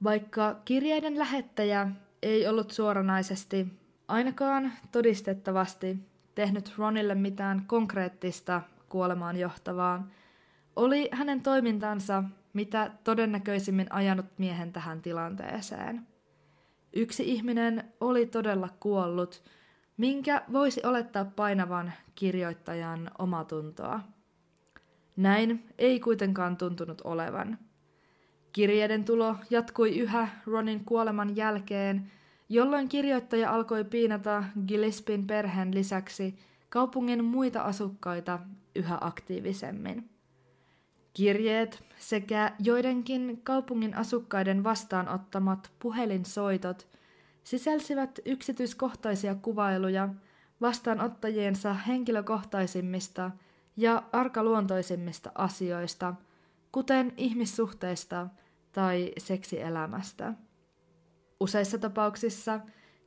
[0.05, 1.89] Vaikka kirjeiden lähettäjä
[2.23, 3.67] ei ollut suoranaisesti,
[4.09, 5.97] ainakaan todistettavasti,
[6.35, 10.09] tehnyt Ronille mitään konkreettista kuolemaan johtavaa,
[10.79, 16.07] oli hänen toimintansa mitä todennäköisimmin ajanut miehen tähän tilanteeseen.
[16.93, 19.43] Yksi ihminen oli todella kuollut,
[19.97, 24.01] minkä voisi olettaa painavan kirjoittajan omatuntoa.
[25.17, 27.59] Näin ei kuitenkaan tuntunut olevan–
[28.53, 32.11] Kirjeiden tulo jatkui yhä Ronin kuoleman jälkeen,
[32.49, 36.39] jolloin kirjoittaja alkoi piinata Gillespien perheen lisäksi
[36.69, 38.39] kaupungin muita asukkaita
[38.75, 40.18] yhä aktiivisemmin.
[41.19, 46.89] Kirjeet sekä joidenkin kaupungin asukkaiden vastaanottamat puhelinsoitot
[47.45, 50.09] sisälsivät yksityiskohtaisia kuvailuja
[50.61, 53.31] vastaanottajiensa henkilökohtaisimmista
[53.77, 56.15] ja arkaluontoisimmista asioista–
[56.73, 58.27] kuten ihmissuhteista
[58.73, 60.35] tai seksielämästä.
[61.41, 62.61] Useissa tapauksissa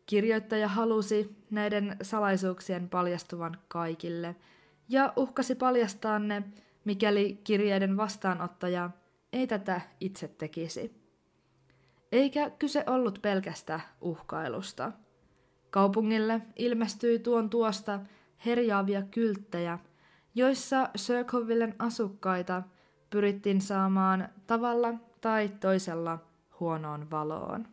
[0.06, 4.36] kirjoittaja halusi näiden salaisuuksien paljastuvan kaikille
[4.89, 6.43] ja uhkasi paljastaa ne,
[6.86, 8.89] mikäli kirjeiden vastaanottaja
[9.34, 11.02] ei tätä itse tekisi.
[12.12, 14.91] Eikä kyse ollut pelkästä uhkailusta.
[15.70, 18.00] Kaupungille ilmestyi tuon tuosta
[18.46, 19.80] herjaavia kylttejä,
[20.36, 22.63] joissa Circlevillen asukkaita–
[23.12, 26.20] pyrittiin saamaan tavalla tai toisella
[26.60, 27.67] huonoon valoon.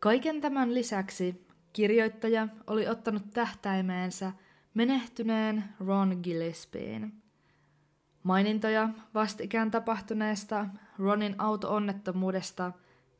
[0.00, 4.32] Kaiken tämän lisäksi kirjoittaja oli ottanut tähtäimeensä
[4.74, 7.12] menehtyneen Ron Gillespieen.
[8.22, 10.66] Mainintoja vastikään tapahtuneesta
[10.98, 12.72] Ronin auto-onnettomuudesta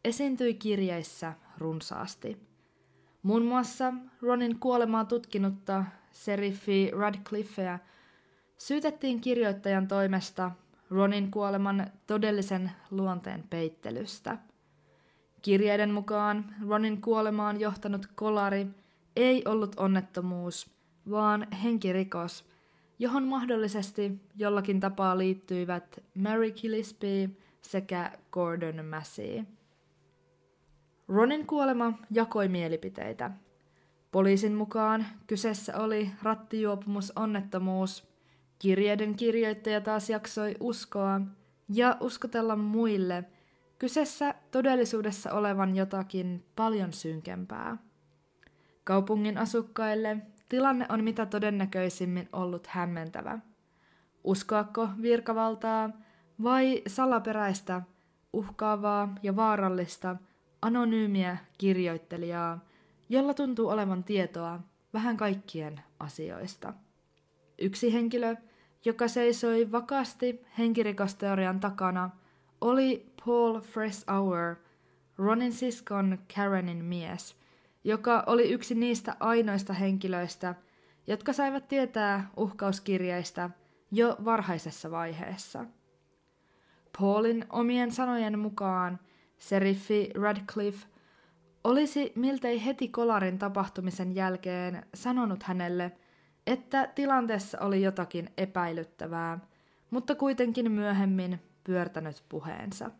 [0.05, 2.37] esiintyi kirjeissä runsaasti.
[3.23, 7.79] Muun muassa Ronin kuolemaa tutkinutta seriffi Radcliffea–
[8.59, 10.51] Syytettiin kirjoittajan toimesta
[10.90, 14.38] Ronin kuoleman todellisen luonteen peittelystä.
[15.43, 18.67] Kirjeiden mukaan Ronin kuolemaan johtanut kolari
[19.17, 20.73] ei ollut onnettomuus,
[21.11, 22.45] vaan henkirikos,
[22.99, 27.31] johon mahdollisesti jollakin tapaa liittyivät Mary Gillespie
[27.62, 29.45] sekä Gordon Massey.
[31.09, 33.31] Ronin kuolema jakoi mielipiteitä.
[34.12, 38.05] Poliisin mukaan kyseessä oli rattijuopumusonnettomuus–
[38.59, 41.21] Kirjeiden kirjoittaja taas jaksoi uskoa
[41.69, 43.25] ja uskotella muille
[43.79, 47.77] kyseessä todellisuudessa olevan jotakin paljon synkempää.
[48.85, 50.17] Kaupungin asukkaille
[50.55, 53.38] tilanne on mitä todennäköisimmin ollut hämmentävä.
[54.25, 55.90] Uskoako virkavaltaa
[56.43, 57.83] vai salaperäistä,
[58.33, 60.17] uhkaavaa ja vaarallista
[60.62, 62.64] anonyymiä kirjoittelijaa,
[63.09, 64.61] jolla tuntuu olevan tietoa
[64.93, 66.75] vähän kaikkien asioista.
[67.59, 68.37] Yksi henkilö,
[68.85, 72.11] joka seisoi vakaasti henkirikosteorian takana,
[72.61, 73.61] oli Paul
[74.12, 74.57] Hour,
[75.19, 77.37] Ronin siskon Karenin mies,
[77.85, 80.55] joka oli yksi niistä ainoista henkilöistä,
[81.07, 83.51] jotka saivat tietää uhkauskirjeistä
[83.90, 85.64] jo varhaisessa vaiheessa.
[87.01, 88.99] Paulin omien sanojen mukaan
[89.38, 90.87] seriffi Radcliffe
[91.64, 95.92] olisi miltei heti kolarin tapahtumisen jälkeen sanonut hänelle–
[96.47, 99.38] että tilanteessa oli jotakin epäilyttävää,
[99.90, 102.90] mutta kuitenkin myöhemmin pyörtänyt puheensa.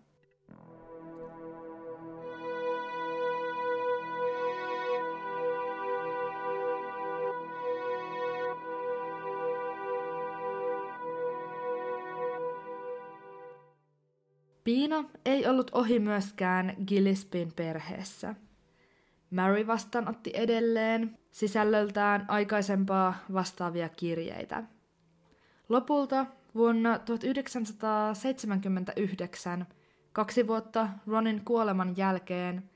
[14.65, 18.35] Piina ei ollut ohi myöskään Gillespien perheessä.
[19.31, 24.65] Mary vastaanotti edelleen sisällöltään aikaisempaa vastaavia kirjeitä.
[25.69, 29.67] Lopulta vuonna 1979,
[30.13, 32.71] kaksi vuotta Ronin kuoleman jälkeen,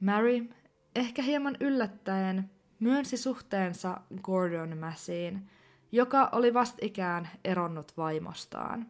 [0.00, 0.48] Mary,
[0.96, 5.50] ehkä hieman yllättäen, myönsi suhteensa Gordon Massiin,
[5.92, 8.86] joka oli vastikään eronnut vaimostaan.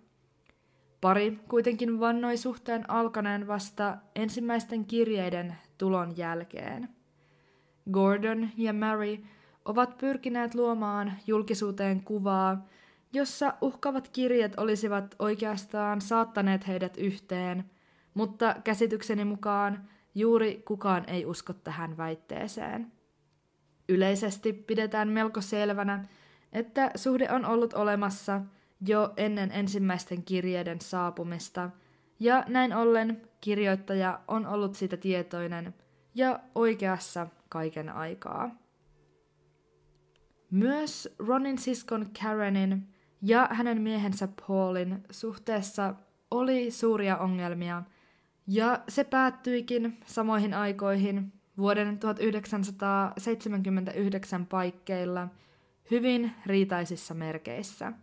[1.01, 6.89] Pari kuitenkin vannoi suhteen alkaneen vasta ensimmäisten kirjeiden tulon jälkeen.
[7.93, 9.19] Gordon ja Mary
[9.65, 12.67] ovat pyrkineet luomaan julkisuuteen kuvaa,
[13.13, 17.71] jossa uhkavat kirjat olisivat oikeastaan saattaneet heidät yhteen,
[18.15, 22.93] mutta käsitykseni mukaan juuri kukaan ei usko tähän väitteeseen.
[23.89, 26.05] Yleisesti pidetään melko selvänä,
[26.53, 28.41] että suhde on ollut olemassa–
[28.87, 31.71] jo ennen ensimmäisten kirjeiden saapumista,
[32.21, 35.75] ja näin ollen kirjoittaja on ollut siitä tietoinen
[36.15, 38.51] ja oikeassa kaiken aikaa.
[40.51, 42.89] Myös Ronin siskon Karenin
[43.23, 45.95] ja hänen miehensä Paulin suhteessa
[46.31, 47.83] oli suuria ongelmia,
[48.47, 55.29] ja se päättyikin samoihin aikoihin vuoden 1979 paikkeilla
[55.91, 57.93] hyvin riitaisissa merkeissä–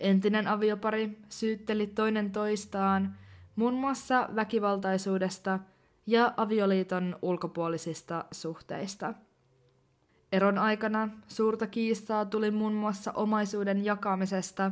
[0.00, 3.16] Entinen aviopari syytteli toinen toistaan
[3.56, 5.58] muun muassa väkivaltaisuudesta
[6.06, 9.14] ja avioliiton ulkopuolisista suhteista.
[10.32, 14.70] Eron aikana suurta kiistaa tuli muun muassa omaisuuden jakamisesta,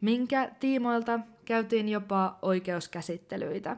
[0.00, 3.76] minkä tiimoilta käytiin jopa oikeuskäsittelyitä.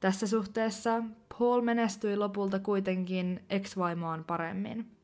[0.00, 1.02] Tässä suhteessa
[1.38, 4.99] Paul menestyi lopulta kuitenkin ex-vaimoaan paremmin.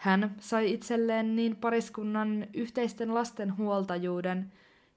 [0.00, 4.52] Hän sai itselleen niin pariskunnan yhteisten lasten huoltajuuden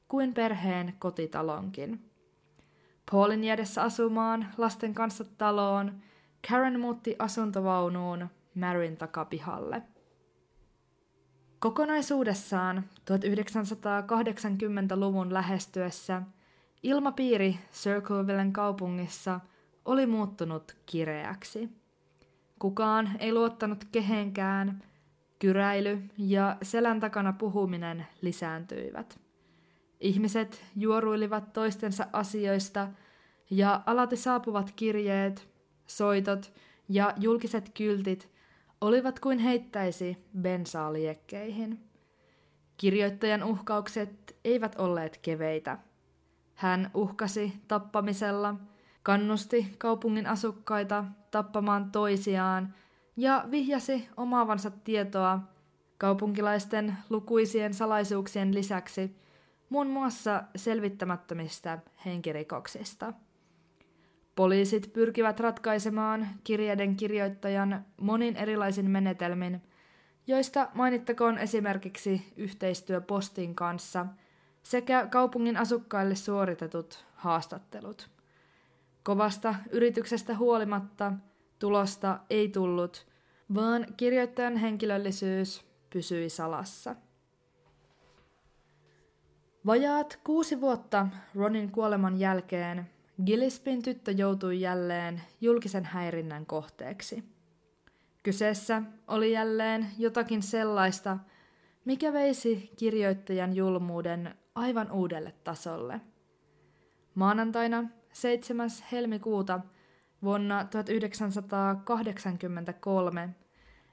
[0.08, 2.12] kuin perheen kotitalonkin.
[3.12, 6.02] Paulin jäädessä asumaan lasten kanssa taloon,
[6.50, 9.82] Karen muutti asuntovaunuun Marin takapihalle.
[11.60, 16.22] Kokonaisuudessaan 1980-luvun lähestyessä
[16.84, 19.40] ilmapiiri Circlevillen kaupungissa
[19.86, 21.70] oli muuttunut kireäksi.
[22.60, 24.84] Kukaan ei luottanut kehenkään–
[25.40, 29.20] Kyräily ja selän takana puhuminen lisääntyivät.
[30.00, 32.88] Ihmiset juoruilivat toistensa asioista
[33.50, 35.50] ja alati saapuvat kirjeet,
[35.88, 36.54] soitot
[36.90, 38.30] ja julkiset kyltit
[38.82, 41.80] olivat kuin heittäisi bensaa liekkeihin.
[42.78, 45.78] Kirjoittajan uhkaukset eivät olleet keveitä.
[46.56, 48.56] Hän uhkasi tappamisella,
[49.04, 52.74] kannusti kaupungin asukkaita tappamaan toisiaan
[53.18, 55.40] ja vihjasi omaavansa tietoa
[55.98, 59.16] kaupunkilaisten lukuisien salaisuuksien lisäksi
[59.70, 63.14] muun muassa selvittämättömistä henkirikoksista.
[64.36, 69.62] Poliisit pyrkivät ratkaisemaan kirjeiden kirjoittajan monin erilaisin menetelmin,
[70.28, 74.06] joista mainittakoon esimerkiksi yhteistyö postin kanssa
[74.64, 78.10] sekä kaupungin asukkaille suoritetut haastattelut.
[79.04, 81.14] Kovasta yrityksestä huolimatta–
[81.64, 83.06] Tulosta ei tullut,
[83.56, 86.96] vaan kirjoittajan henkilöllisyys pysyi salassa.
[89.66, 92.90] Vajaat kuusi vuotta Ronin kuoleman jälkeen
[93.26, 97.24] Gillespin tyttö joutui jälleen julkisen häirinnän kohteeksi.
[98.24, 101.18] Kyseessä oli jälleen jotakin sellaista,
[101.86, 106.02] mikä veisi kirjoittajan julmuuden aivan uudelle tasolle.
[107.16, 108.70] Maanantaina 7.
[108.92, 109.60] helmikuuta
[110.24, 113.30] Vuonna 1983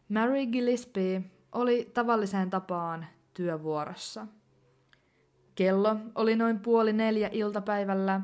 [0.09, 4.27] Mary Gillespie oli tavalliseen tapaan työvuorossa.
[5.55, 8.21] Kello oli noin puoli neljä iltapäivällä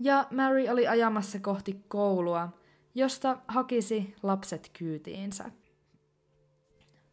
[0.00, 2.48] ja Mary oli ajamassa kohti koulua,
[2.94, 5.50] josta hakisi lapset kyytiinsä.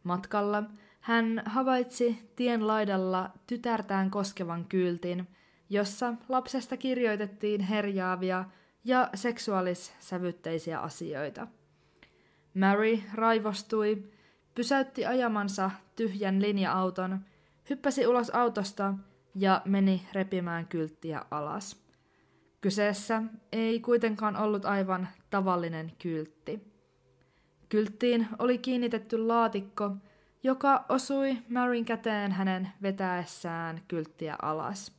[0.02, 0.62] Matkalla
[1.00, 5.28] hän havaitsi tien laidalla tytärtään koskevan kyltin,
[5.70, 8.44] jossa lapsesta kirjoitettiin herjaavia
[8.84, 11.46] ja seksuaalissävytteisiä asioita.
[12.54, 14.04] Mary raivostui,
[14.54, 17.20] pysäytti ajamansa tyhjän linja-auton,
[17.70, 18.94] hyppäsi ulos autosta
[19.34, 21.84] ja meni repimään kylttiä alas.
[22.60, 23.22] Kyseessä
[23.52, 26.74] ei kuitenkaan ollut aivan tavallinen kyltti.
[27.68, 29.90] Kylttiin oli kiinnitetty laatikko,
[30.42, 34.92] joka osui Maryn käteen hänen vetäessään kylttiä alas.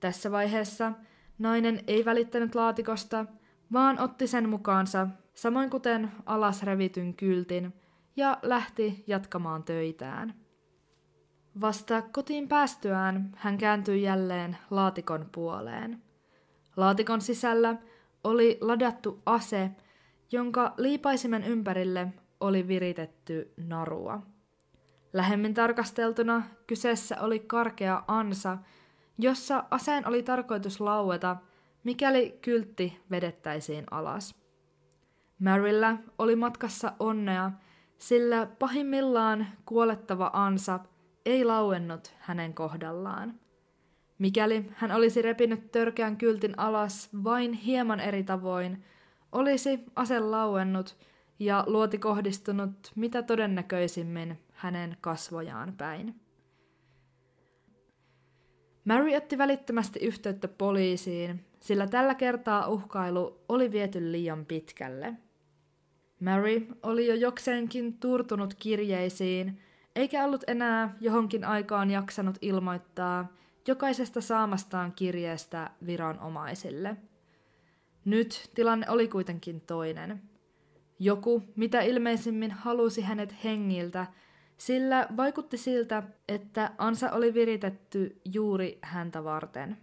[0.00, 0.92] Tässä vaiheessa
[1.38, 3.26] nainen ei välittänyt laatikosta,
[3.72, 7.74] vaan otti sen mukaansa, samoin kuten alas revityn kyltin,
[8.16, 10.34] ja lähti jatkamaan töitään.
[11.60, 16.02] Vasta kotiin päästyään hän kääntyi jälleen laatikon puoleen.
[16.76, 17.76] Laatikon sisällä
[18.24, 19.70] oli ladattu ase,
[20.32, 22.08] jonka liipaisimen ympärille
[22.40, 24.22] oli viritetty narua.
[25.12, 28.58] Lähemmin tarkasteltuna kyseessä oli karkea ansa,
[29.18, 31.36] jossa aseen oli tarkoitus laueta,
[31.84, 34.34] mikäli kyltti vedettäisiin alas.
[35.38, 37.50] Maryllä oli matkassa onnea,
[37.98, 40.80] sillä pahimmillaan kuolettava ansa
[41.26, 43.34] ei lauennut hänen kohdallaan.
[44.18, 48.84] Mikäli hän olisi repinyt törkeän kyltin alas vain hieman eri tavoin,
[49.32, 50.96] olisi ase lauennut
[51.38, 56.23] ja luoti kohdistunut mitä todennäköisimmin hänen kasvojaan päin.
[58.84, 65.14] Mary otti välittömästi yhteyttä poliisiin, sillä tällä kertaa uhkailu oli viety liian pitkälle.
[66.20, 69.60] Mary oli jo jokseenkin turtunut kirjeisiin,
[69.96, 73.32] eikä ollut enää johonkin aikaan jaksanut ilmoittaa
[73.68, 76.96] jokaisesta saamastaan kirjeestä viranomaisille.
[78.04, 80.22] Nyt tilanne oli kuitenkin toinen.
[80.98, 84.06] Joku, mitä ilmeisimmin halusi hänet hengiltä,
[84.66, 89.76] sillä vaikutti siltä, että ansa oli viritetty juuri häntä varten.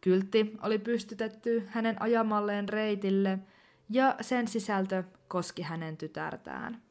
[0.00, 3.38] Kyltti oli pystytetty hänen ajamalleen reitille
[3.90, 6.82] ja sen sisältö koski hänen tytärtään.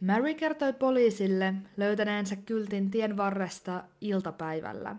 [0.00, 4.96] Mary kertoi poliisille löytäneensä kyltin tien varresta iltapäivällä.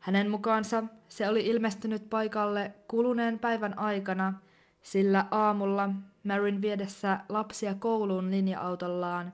[0.00, 4.40] Hänen mukaansa se oli ilmestynyt paikalle kuluneen päivän aikana,
[4.82, 5.90] sillä aamulla
[6.24, 9.32] Maryn viedessä lapsia kouluun linja-autollaan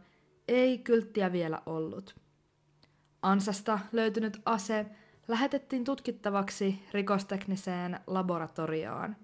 [0.49, 2.17] ei kylttiä vielä ollut.
[3.23, 4.87] Ansasta löytynyt ase
[5.29, 9.17] lähetettiin tutkittavaksi rikostekniseen laboratorioon.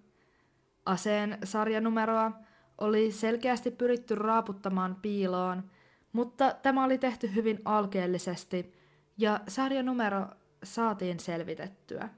[0.87, 2.33] Aseen sarjanumeroa
[2.79, 5.71] oli selkeästi pyritty raaputtamaan piiloon,
[6.13, 8.73] mutta tämä oli tehty hyvin alkeellisesti
[9.19, 10.27] ja sarjanumero
[10.63, 12.09] saatiin selvitettyä.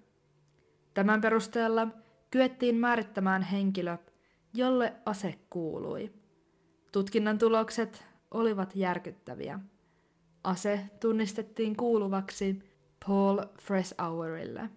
[0.94, 1.88] Tämän perusteella
[2.30, 3.98] kyettiin määrittämään henkilö,
[4.54, 6.12] jolle ase kuului.
[6.92, 9.60] Tutkinnan tulokset olivat järkyttäviä.
[10.44, 12.62] Ase tunnistettiin kuuluvaksi
[13.06, 14.70] Paul Freshourille.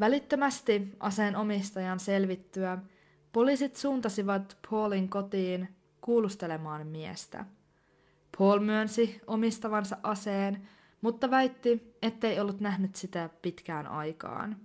[0.00, 2.78] Välittömästi aseen omistajan selvittyä
[3.32, 5.68] poliisit suuntasivat Paulin kotiin
[6.00, 7.44] kuulustelemaan miestä.
[8.38, 10.68] Paul myönsi omistavansa aseen,
[11.00, 14.56] mutta väitti, ettei ollut nähnyt sitä pitkään aikaan.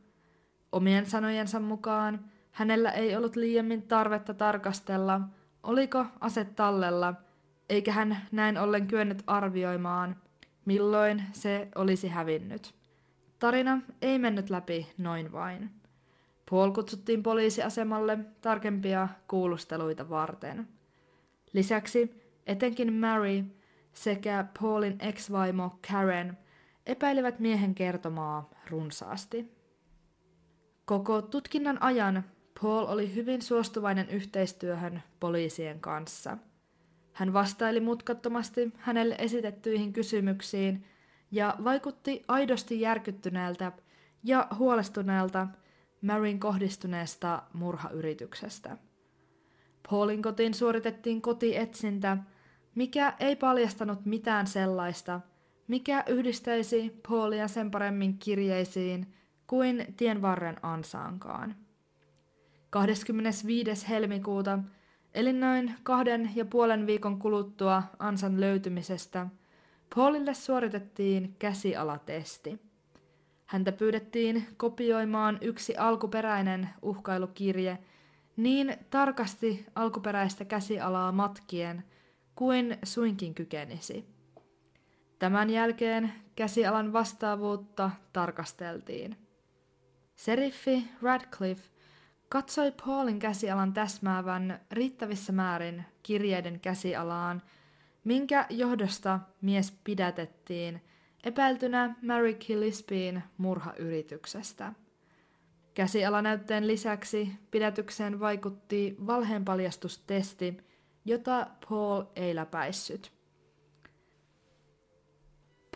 [0.72, 5.22] Omien sanojensa mukaan hänellä ei ollut liiemmin tarvetta tarkastella,
[5.64, 7.14] oliko ase tallella,
[7.70, 10.16] eikä hän näin ollen kyennyt arvioimaan,
[10.66, 12.74] milloin se olisi hävinnyt.
[13.40, 15.77] Tarina ei mennyt läpi noin vain.
[16.50, 20.68] Paul kutsuttiin poliisiasemalle tarkempia kuulusteluita varten.
[21.54, 23.44] Lisäksi etenkin Mary
[23.94, 26.38] sekä Paulin ex-vaimo Karen
[26.86, 29.58] epäilivät miehen kertomaa runsaasti.
[30.86, 32.24] Koko tutkinnan ajan
[32.62, 36.38] Paul oli hyvin suostuvainen yhteistyöhön poliisien kanssa.
[37.14, 40.84] Hän vastaili mutkattomasti hänelle esitettyihin kysymyksiin–
[41.32, 43.72] ja vaikutti aidosti järkyttyneeltä
[44.24, 45.48] ja huolestuneelta
[46.08, 48.78] Maryn kohdistuneesta murhayrityksestä.
[49.90, 52.18] Paulin kotiin suoritettiin kotietsintä,
[52.76, 55.22] mikä ei paljastanut mitään sellaista,
[55.68, 59.14] mikä yhdistäisi Paulia sen paremmin kirjeisiin
[59.48, 61.56] kuin tien varren ansaankaan.
[62.70, 63.90] 25.
[63.90, 64.60] helmikuuta,
[65.14, 69.28] eli noin kahden ja puolen viikon kuluttua ansan löytymisestä–
[69.96, 72.67] Paulille suoritettiin käsialatesti.
[73.48, 77.78] Häntä pyydettiin kopioimaan yksi alkuperäinen uhkailukirje
[78.38, 81.84] niin tarkasti alkuperäistä käsialaa matkien
[82.36, 84.06] kuin suinkin kykenisi.
[85.20, 89.18] Tämän jälkeen käsialan vastaavuutta tarkasteltiin.
[90.16, 91.70] Seriffi Radcliffe
[92.30, 97.42] katsoi Paulin käsialan täsmäävän riittävissä määrin kirjeiden käsialaan–
[98.08, 100.82] minkä johdosta mies pidätettiin
[101.28, 104.74] epäiltynä Mary Gillespien murhayrityksestä.
[105.74, 110.58] Käsialanäytteen lisäksi pidätykseen vaikutti valheenpaljastustesti,
[111.06, 113.12] jota Paul ei läpäissyt.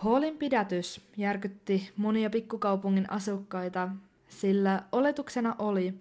[0.04, 3.90] Paulin pidätys järkytti monia pikkukaupungin asukkaita,
[4.30, 5.94] sillä oletuksena oli,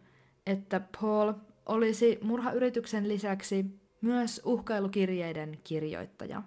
[0.47, 1.33] että Paul
[1.67, 3.67] olisi murhayrityksen lisäksi
[4.01, 6.43] myös uhkailukirjeiden kirjoittaja.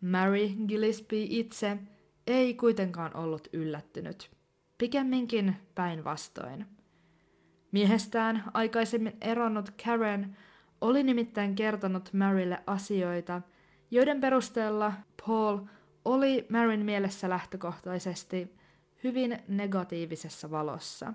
[0.00, 1.78] Mary Gillespie itse
[2.26, 4.30] ei kuitenkaan ollut yllättynyt,
[4.78, 6.66] pikemminkin päinvastoin.
[7.72, 10.36] Miehestään aikaisemmin eronnut Karen
[10.80, 13.42] oli nimittäin kertonut Marylle asioita,
[13.90, 14.92] joiden perusteella
[15.26, 15.58] Paul
[16.04, 18.56] oli Maryn mielessä lähtökohtaisesti
[19.04, 21.12] hyvin negatiivisessa valossa.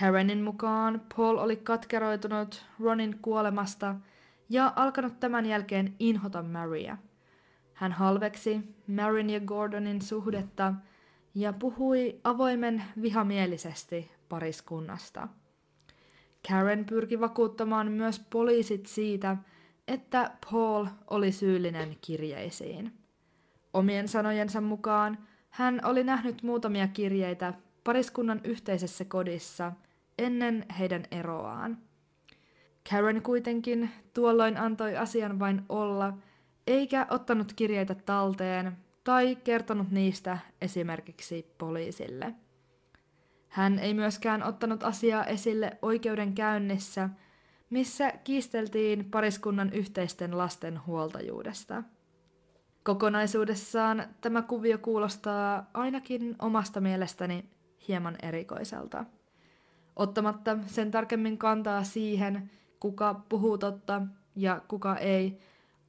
[0.00, 3.94] Karenin mukaan Paul oli katkeroitunut Ronin kuolemasta
[4.48, 6.98] ja alkanut tämän jälkeen inhota Maryä.
[7.82, 10.74] Hän halveksi Maryn ja Gordonin suhdetta
[11.34, 15.28] ja puhui avoimen vihamielisesti pariskunnasta.
[16.48, 19.36] Karen pyrki vakuuttamaan myös poliisit siitä,
[19.88, 22.92] että Paul oli syyllinen kirjeisiin.
[23.74, 25.18] Omien sanojensa mukaan
[25.50, 27.54] hän oli nähnyt muutamia kirjeitä
[27.84, 29.72] pariskunnan yhteisessä kodissa
[30.18, 31.78] ennen heidän eroaan.
[32.90, 36.12] Karen kuitenkin tuolloin antoi asian vain olla,
[36.66, 42.34] eikä ottanut kirjeitä talteen tai kertonut niistä esimerkiksi poliisille.
[43.48, 47.08] Hän ei myöskään ottanut asiaa esille oikeudenkäynnissä,
[47.70, 51.82] missä kiisteltiin pariskunnan yhteisten lasten huoltajuudesta.
[52.84, 57.44] Kokonaisuudessaan tämä kuvio kuulostaa ainakin omasta mielestäni
[57.88, 59.04] hieman erikoiselta.
[59.96, 62.50] Ottamatta sen tarkemmin kantaa siihen,
[62.80, 64.02] kuka puhuu totta
[64.36, 65.38] ja kuka ei,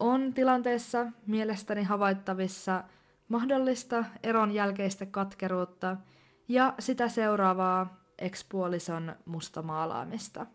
[0.03, 2.83] on tilanteessa mielestäni havaittavissa
[3.27, 5.97] mahdollista eron jälkeistä katkeruutta
[6.47, 10.45] ja sitä seuraavaa ekspuolison mustamaalaamista.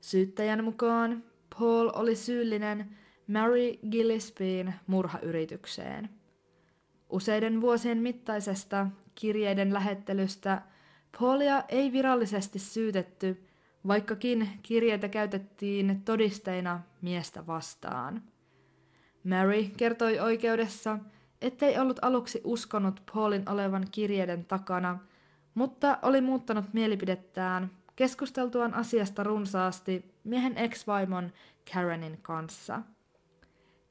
[0.00, 1.24] Syyttäjän mukaan
[1.58, 6.17] Paul oli syyllinen Mary Gillespien murhayritykseen.
[7.10, 10.62] Useiden vuosien mittaisesta kirjeiden lähettelystä
[11.20, 13.46] Paulia ei virallisesti syytetty,
[13.86, 18.22] vaikkakin kirjeitä käytettiin todisteina miestä vastaan.
[19.24, 20.98] Mary kertoi oikeudessa,
[21.42, 24.98] ettei ollut aluksi uskonut Paulin olevan kirjeiden takana,
[25.54, 31.32] mutta oli muuttanut mielipidettään keskusteltuaan asiasta runsaasti miehen ex-vaimon
[31.72, 32.82] Karenin kanssa.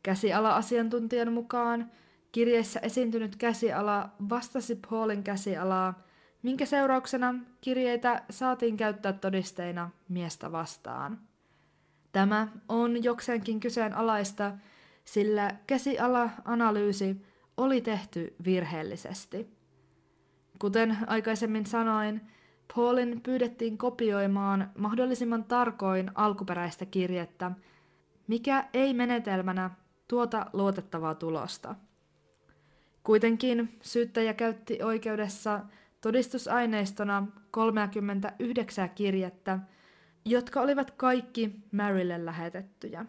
[0.03, 1.91] Käsiala-asiantuntijan mukaan
[2.31, 6.03] kirjeissä esiintynyt käsiala vastasi Paulin käsialaa,
[6.43, 11.19] minkä seurauksena kirjeitä saatiin käyttää todisteina miestä vastaan.
[12.11, 14.51] Tämä on jokseenkin kyseenalaista,
[15.05, 17.25] sillä käsiala-analyysi
[17.57, 19.57] oli tehty virheellisesti.
[20.59, 22.21] Kuten aikaisemmin sanoin,
[22.75, 27.51] Paulin pyydettiin kopioimaan mahdollisimman tarkoin alkuperäistä kirjettä,
[28.27, 29.69] mikä ei menetelmänä
[30.07, 31.75] tuota luotettavaa tulosta.
[33.07, 35.59] Kuitenkin syyttäjä käytti oikeudessa
[36.01, 39.59] todistusaineistona 39 kirjettä,
[40.25, 43.05] jotka olivat kaikki Marylle lähetettyjä.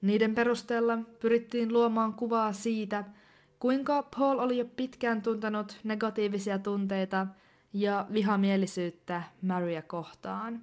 [0.00, 3.04] Niiden perusteella pyrittiin luomaan kuvaa siitä,
[3.58, 7.26] kuinka Paul oli jo pitkään tuntenut negatiivisia tunteita
[7.72, 10.62] ja vihamielisyyttä Maryä kohtaan.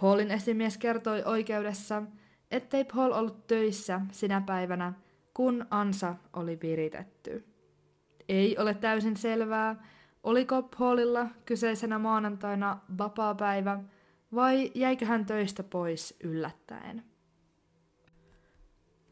[0.00, 2.02] Paulin esimies kertoi oikeudessa,
[2.50, 4.92] ettei Paul ollut töissä sinä päivänä,
[5.40, 7.44] kun ansa oli viritetty.
[8.28, 9.86] Ei ole täysin selvää,
[10.22, 13.80] oliko Paulilla kyseisenä maanantaina vapaa-päivä
[14.34, 17.04] vai jäikö hän töistä pois yllättäen.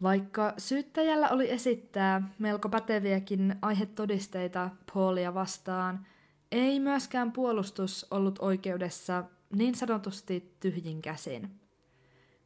[0.02, 6.06] Vaikka syyttäjällä oli esittää melko päteviäkin aihetodisteita Paulia vastaan,
[6.52, 9.24] ei myöskään puolustus ollut oikeudessa
[9.56, 11.50] niin sanotusti tyhjin käsin.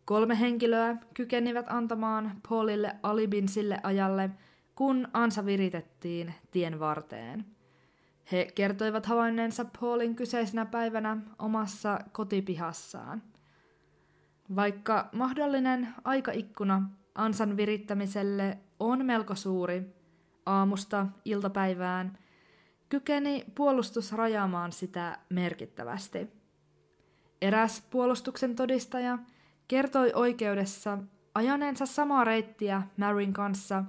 [0.05, 4.30] Kolme henkilöä kykenivät antamaan Paulille alibin sille ajalle,
[4.74, 7.44] kun ansa viritettiin tien varteen.
[8.32, 13.22] He kertoivat havainneensa Paulin kyseisenä päivänä omassa kotipihassaan.
[14.57, 16.82] Vaikka mahdollinen aikaikkuna
[17.14, 19.82] ansan virittämiselle on melko suuri,
[20.46, 22.18] aamusta iltapäivään,
[22.88, 26.28] kykeni puolustus rajaamaan sitä merkittävästi.
[27.42, 29.18] Eräs puolustuksen todistaja
[29.72, 30.98] kertoi oikeudessa
[31.34, 33.84] ajaneensa samaa reittiä Maryn kanssa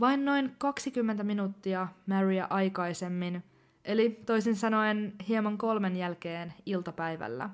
[0.00, 3.42] vain noin 20 minuuttia Marya aikaisemmin,
[3.84, 7.50] eli toisin sanoen hieman kolmen jälkeen iltapäivällä.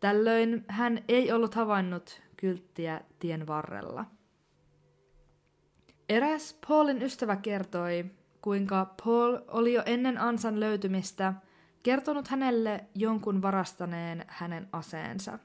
[0.00, 4.04] Tällöin hän ei ollut havainnut kylttiä tien varrella.
[6.08, 8.04] Eräs Paulin ystävä kertoi,
[8.40, 11.34] kuinka Paul oli jo ennen ansan löytymistä
[11.82, 15.38] kertonut hänelle jonkun varastaneen hänen aseensa.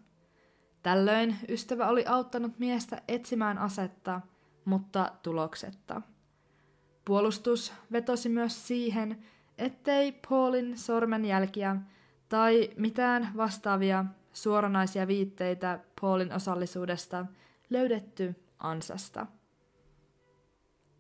[0.84, 4.22] Tällöin ystävä oli auttanut miestä etsimään asetta,
[4.66, 6.02] mutta tuloksetta.
[7.06, 9.24] Puolustus vetosi myös siihen,
[9.58, 11.76] ettei Paulin sormenjälkiä
[12.30, 17.26] tai mitään vastaavia suoranaisia viitteitä Paulin osallisuudesta
[17.70, 19.28] löydetty ansasta.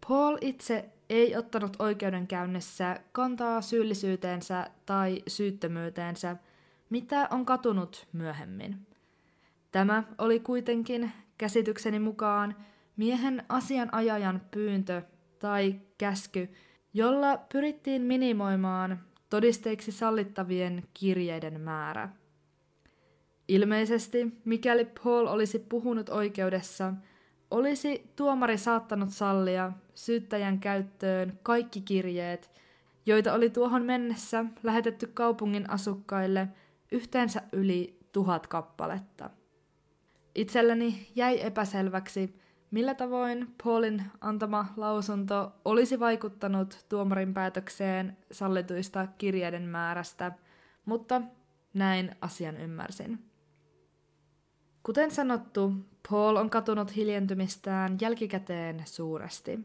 [0.07, 6.36] Paul itse ei ottanut oikeudenkäynnissä kantaa syyllisyyteensä tai syyttömyyteensä,
[6.89, 8.88] mitä on katunut myöhemmin.
[9.72, 12.55] Tämä oli kuitenkin käsitykseni mukaan
[12.97, 15.01] miehen asianajajan pyyntö
[15.39, 16.49] tai käsky,
[16.93, 18.99] jolla pyrittiin minimoimaan
[19.30, 22.09] todisteiksi sallittavien kirjeiden määrä.
[23.47, 26.93] Ilmeisesti, mikäli Paul olisi puhunut oikeudessa,
[27.51, 32.51] olisi tuomari saattanut sallia syyttäjän käyttöön kaikki kirjeet,
[33.05, 36.47] joita oli tuohon mennessä lähetetty kaupungin asukkaille
[36.91, 39.30] yhteensä yli tuhat kappaletta.
[40.36, 42.36] Itselleni jäi epäselväksi,
[42.71, 50.32] millä tavoin Paulin antama lausunto olisi vaikuttanut tuomarin päätökseen sallituista kirjeiden määrästä,
[50.86, 51.21] mutta
[51.73, 53.19] näin asian ymmärsin.
[54.84, 55.73] Kuten sanottu,
[56.09, 59.59] Paul on katunut hiljentymistään jälkikäteen suuresti.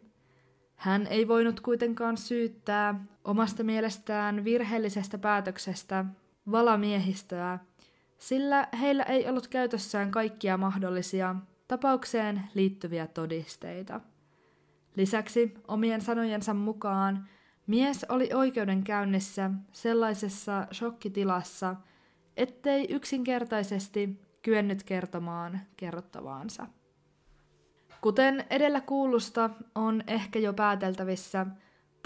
[0.76, 6.04] Hän ei voinut kuitenkaan syyttää omasta mielestään virheellisestä päätöksestä
[6.50, 7.58] valamiehistöä,
[8.18, 11.36] sillä heillä ei ollut käytössään kaikkia mahdollisia
[11.68, 14.00] tapaukseen liittyviä todisteita.
[14.96, 17.28] Lisäksi omien sanojensa mukaan
[17.66, 21.76] mies oli oikeudenkäynnissä sellaisessa shokkitilassa,
[22.36, 26.66] ettei yksinkertaisesti kyennyt kertomaan kerrottavaansa.
[28.00, 31.46] Kuten edellä kuulusta on ehkä jo pääteltävissä,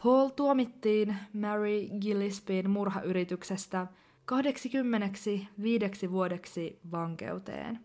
[0.03, 3.87] Paul tuomittiin Mary Gillespien murhayrityksestä
[4.31, 7.81] 85 vuodeksi vankeuteen.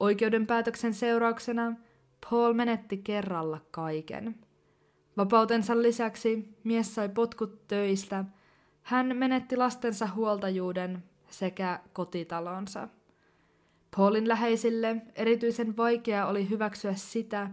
[0.00, 1.72] Oikeuden päätöksen seurauksena
[2.30, 4.38] Paul menetti kerralla kaiken.
[5.16, 8.24] Vapautensa lisäksi mies sai potkut töistä,
[8.82, 12.88] hän menetti lastensa huoltajuuden sekä kotitalonsa.
[13.96, 17.50] Paulin läheisille erityisen vaikea oli hyväksyä sitä,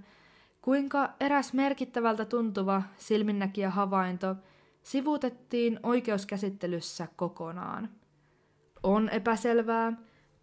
[0.61, 4.35] kuinka eräs merkittävältä tuntuva silminnäkijä havainto
[4.83, 7.96] sivuutettiin oikeuskäsittelyssä kokonaan.
[8.87, 9.93] On epäselvää,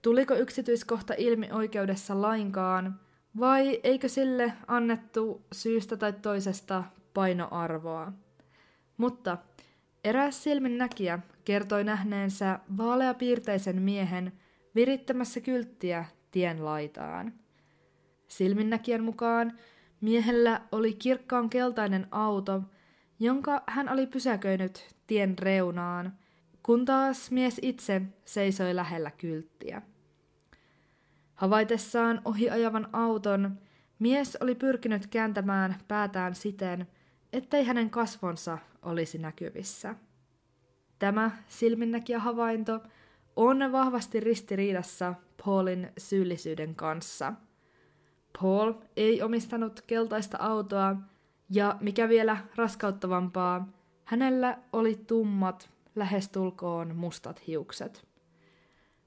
[0.02, 3.00] tuliko yksityiskohta ilmi oikeudessa lainkaan,
[3.40, 6.84] vai eikö sille annettu syystä tai toisesta
[7.14, 8.12] painoarvoa.
[8.96, 9.38] Mutta
[10.04, 14.32] eräs silminnäkijä kertoi nähneensä vaaleapiirteisen miehen–
[14.74, 17.32] virittämässä kylttiä tien laitaan.
[18.28, 19.58] Silminnäkijän mukaan
[20.00, 22.62] miehellä oli kirkkaan keltainen auto,
[23.20, 26.18] jonka hän oli pysäköinyt tien reunaan,
[26.64, 29.82] kun taas mies itse seisoi lähellä kylttiä.
[31.34, 33.58] Havaitessaan ohiajavan auton,
[33.98, 36.86] mies oli pyrkinyt kääntämään päätään siten,
[37.32, 39.94] ettei hänen kasvonsa olisi näkyvissä.
[40.98, 42.80] Tämä silminnäkijä havainto
[43.36, 47.32] on vahvasti ristiriidassa Paulin syyllisyyden kanssa.
[48.40, 50.96] Paul ei omistanut keltaista autoa,
[51.50, 53.68] ja mikä vielä raskauttavampaa,
[54.04, 58.04] hänellä oli tummat, lähestulkoon mustat hiukset.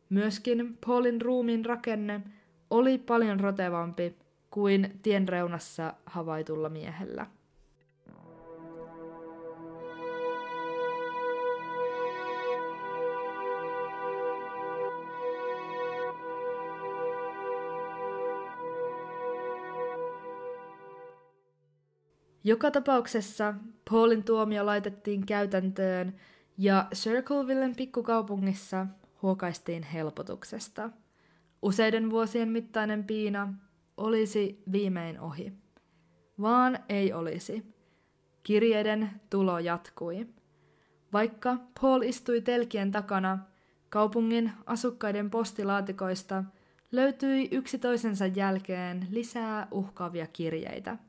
[0.09, 2.21] Myöskin Paulin ruumiin rakenne
[2.69, 4.15] oli paljon rotevampi
[4.51, 7.25] kuin tien reunassa havaitulla miehellä.
[22.43, 23.53] Joka tapauksessa
[23.89, 26.15] Paulin tuomio laitettiin käytäntöön
[26.58, 28.88] ja Circlevillen pikkukaupungissa
[29.22, 30.89] huokaistiin helpotuksesta.
[31.62, 33.53] Useiden vuosien mittainen piina
[33.97, 35.53] olisi viimein ohi.
[36.41, 37.74] Vaan ei olisi.
[38.43, 40.28] Kirjeiden tulo jatkui.
[41.14, 43.39] Vaikka Paul istui telkien takana,
[43.89, 46.43] kaupungin asukkaiden postilaatikoista
[46.91, 50.97] löytyi yksi toisensa jälkeen lisää uhkaavia kirjeitä–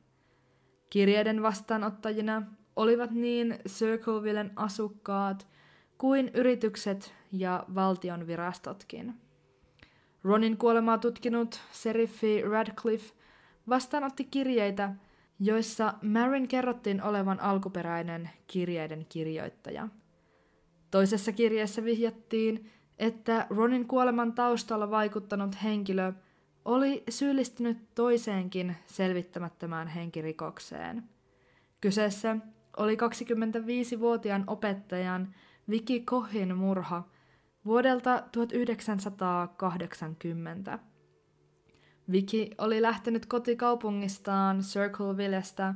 [0.89, 2.43] Kirjeiden vastaanottajina
[2.75, 5.47] olivat niin Circlevillen asukkaat
[5.97, 9.13] kuin yritykset ja valtion virastotkin.
[10.23, 13.13] Ronin kuolemaa tutkinut seriffi Radcliffe
[13.69, 14.95] vastaanotti kirjeitä,
[15.39, 19.87] joissa Marin kerrottiin olevan alkuperäinen kirjeiden kirjoittaja.
[20.91, 26.13] Toisessa kirjeessä vihjattiin, että Ronin kuoleman taustalla vaikuttanut henkilö–
[26.65, 31.03] oli syyllistynyt toiseenkin selvittämättömään henkirikokseen.
[31.81, 32.37] Kyseessä
[32.79, 35.35] oli 25-vuotiaan opettajan
[35.69, 37.03] Vicky Kohin murha
[37.65, 40.79] vuodelta 1980.
[42.11, 45.75] Vicky oli lähtenyt kotikaupungistaan Circlevillestä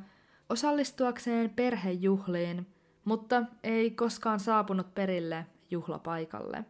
[0.49, 2.67] osallistuakseen perhejuhliin,
[3.05, 6.65] mutta ei koskaan saapunut perille juhlapaikalle.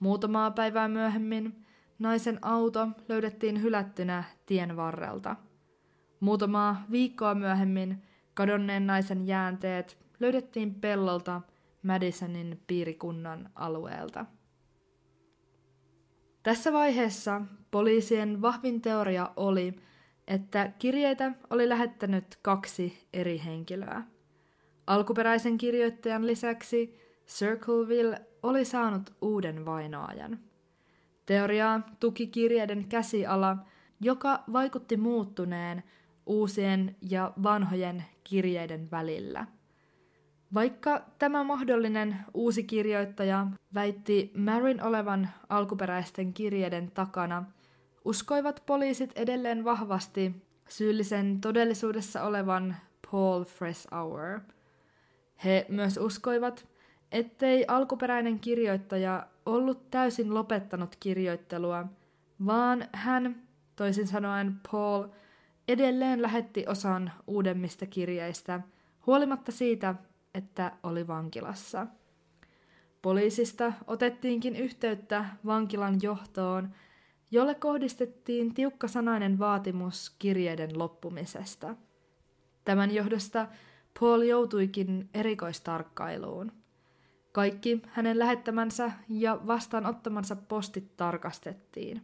[0.00, 1.64] Muutamaa päivää myöhemmin
[1.98, 5.36] naisen auto löydettiin hylättynä tien varrelta.
[6.20, 8.02] Muutamaa viikkoa myöhemmin
[8.34, 11.40] kadonneen naisen jäänteet löydettiin pellolta
[11.82, 14.26] Madisonin piirikunnan alueelta.
[16.42, 19.76] Tässä vaiheessa poliisien vahvin teoria oli,
[20.28, 24.02] että kirjeitä oli lähettänyt kaksi eri henkilöä.
[24.86, 30.38] Alkuperäisen kirjoittajan lisäksi Circleville oli saanut uuden vainoajan.
[31.26, 33.56] Teoriaa tuki kirjeiden käsiala,
[34.00, 35.82] joka vaikutti muuttuneen
[36.26, 39.46] uusien ja vanhojen kirjeiden välillä.
[40.54, 47.44] Vaikka tämä mahdollinen uusi kirjoittaja väitti Marin olevan alkuperäisten kirjeiden takana,
[48.04, 50.34] uskoivat poliisit edelleen vahvasti
[50.68, 52.76] syyllisen todellisuudessa olevan
[53.10, 54.40] Paul Freshour.
[55.44, 56.68] He myös uskoivat,
[57.12, 61.86] ettei alkuperäinen kirjoittaja ollut täysin lopettanut kirjoittelua,
[62.46, 63.42] vaan hän,
[63.76, 65.08] toisin sanoen Paul,
[65.68, 68.60] edelleen lähetti osan uudemmista kirjeistä,
[69.06, 69.94] huolimatta siitä,
[70.34, 71.86] että oli vankilassa.
[73.02, 76.70] Poliisista otettiinkin yhteyttä vankilan johtoon,
[77.30, 81.74] jolle kohdistettiin tiukkasanainen vaatimus kirjeiden loppumisesta.
[82.64, 83.48] Tämän johdosta
[84.00, 86.52] Paul joutuikin erikoistarkkailuun.
[87.32, 92.02] Kaikki hänen lähettämänsä ja vastaanottamansa postit tarkastettiin.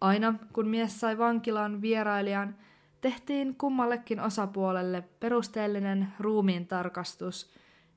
[0.00, 2.56] Aina kun mies sai vankilaan vierailijan,
[3.04, 7.50] tehtiin kummallekin osapuolelle perusteellinen ruumiin tarkastus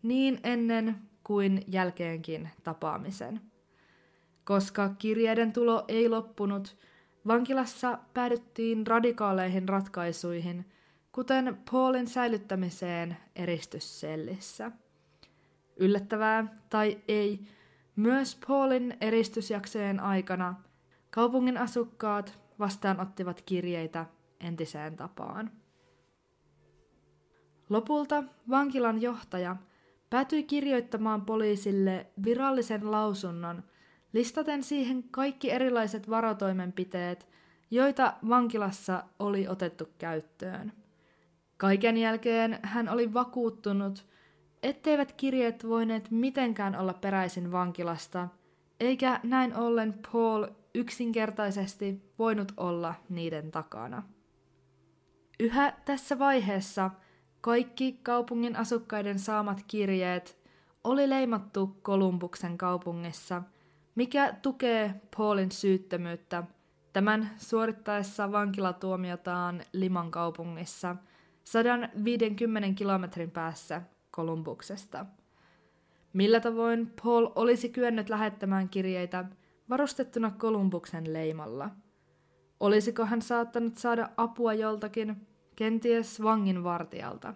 [0.04, 3.42] niin ennen kuin jälkeenkin tapaamisen.
[4.44, 6.78] Koska kirjeiden tulo ei loppunut,
[7.28, 10.66] vankilassa päädyttiin radikaaleihin ratkaisuihin,
[11.12, 14.72] kuten Paulin säilyttämiseen eristyssellissä.
[15.78, 17.42] Yllättävää tai ei,
[17.96, 20.56] myös Paulin eristysjaksojen aikana
[21.10, 24.06] kaupungin asukkaat vastaanottivat kirjeitä
[24.40, 25.52] entiseen tapaan.
[27.70, 29.56] Lopulta vankilan johtaja
[30.10, 33.64] päätyi kirjoittamaan poliisille virallisen lausunnon,
[34.14, 37.28] listaten siihen kaikki erilaiset varotoimenpiteet,
[37.72, 40.74] joita vankilassa oli otettu käyttöön.
[41.58, 44.06] Kaiken jälkeen hän oli vakuuttunut,
[44.64, 48.28] etteivät kirjeet voineet mitenkään olla peräisin vankilasta,
[48.80, 54.04] eikä näin ollen Paul yksinkertaisesti voinut olla niiden takana.
[55.40, 56.92] Yhä tässä vaiheessa
[57.42, 60.38] kaikki kaupungin asukkaiden saamat kirjeet
[60.84, 63.44] oli leimattu Kolumbuksen kaupungissa,
[63.96, 66.44] mikä tukee Paulin syyttömyyttä
[66.94, 70.96] tämän suorittaessa vankilatuomiotaan Liman kaupungissa
[71.44, 73.82] 150 kilometrin päässä
[74.12, 75.06] Kolumbuksesta.
[76.14, 79.26] Millä tavoin Paul olisi kyennyt lähettämään kirjeitä
[79.70, 81.70] varustettuna Kolumbuksen leimalla?
[82.60, 87.34] Olisiko hän saattanut saada apua joltakin, kenties vanginvartijalta?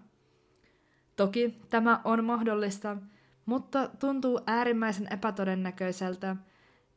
[1.15, 2.97] Toki tämä on mahdollista,
[3.45, 6.35] mutta tuntuu äärimmäisen epätodennäköiseltä,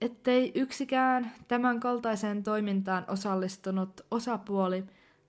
[0.00, 4.84] ettei yksikään tämän kaltaiseen toimintaan osallistunut osapuoli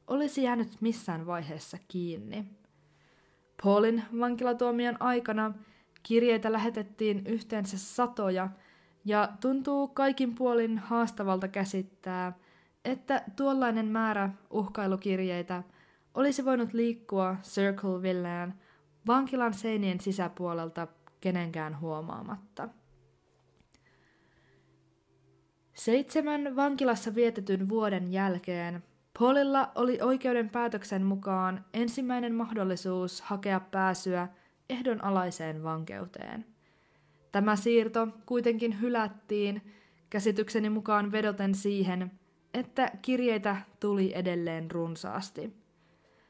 [0.07, 2.45] olisi jäänyt missään vaiheessa kiinni.
[3.63, 5.53] Paulin vankilatuomion aikana
[6.03, 8.49] kirjeitä lähetettiin yhteensä satoja,
[9.05, 12.37] ja tuntuu kaikin puolin haastavalta käsittää,
[12.85, 15.63] että tuollainen määrä uhkailukirjeitä
[16.13, 18.53] olisi voinut liikkua Circlevilleen
[19.07, 20.87] vankilan seinien sisäpuolelta
[21.21, 22.69] kenenkään huomaamatta.
[25.73, 28.83] Seitsemän vankilassa vietetyn vuoden jälkeen
[29.19, 34.27] Paulilla oli oikeuden päätöksen mukaan ensimmäinen mahdollisuus hakea pääsyä
[34.69, 36.45] ehdonalaiseen vankeuteen.
[37.31, 39.61] Tämä siirto kuitenkin hylättiin
[40.09, 42.11] käsitykseni mukaan vedoten siihen,
[42.55, 45.53] että kirjeitä tuli edelleen runsaasti.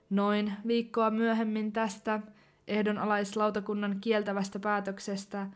[0.10, 2.20] Noin viikkoa myöhemmin tästä
[2.68, 5.48] ehdonalaislautakunnan kieltävästä päätöksestä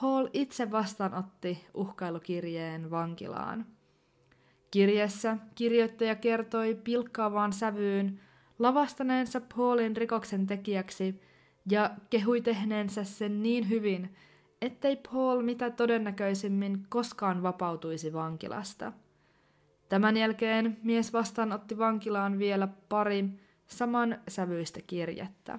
[0.00, 3.66] Paul itse vastaanotti uhkailukirjeen vankilaan.
[4.70, 8.20] Kirjeessä kirjoittaja kertoi pilkkaavaan sävyyn
[8.58, 11.20] lavastaneensa Paulin rikoksen tekijäksi
[11.70, 14.14] ja kehui tehneensä sen niin hyvin,
[14.60, 18.92] ettei Paul mitä todennäköisimmin koskaan vapautuisi vankilasta.
[19.92, 23.24] Tämän jälkeen mies vastaanotti vankilaan vielä pari
[23.66, 25.58] saman sävyistä kirjettä.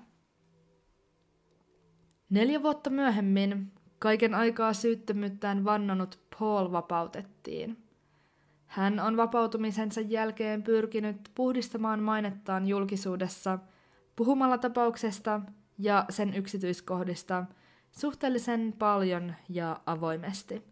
[2.29, 7.83] Neljä vuotta myöhemmin kaiken aikaa syyttömyyttään vannonut Paul vapautettiin.
[8.65, 13.59] Hän on vapautumisensa jälkeen pyrkinyt puhdistamaan mainettaan julkisuudessa
[14.15, 15.41] puhumalla tapauksesta
[15.79, 17.45] ja sen yksityiskohdista
[17.91, 20.63] suhteellisen paljon ja avoimesti.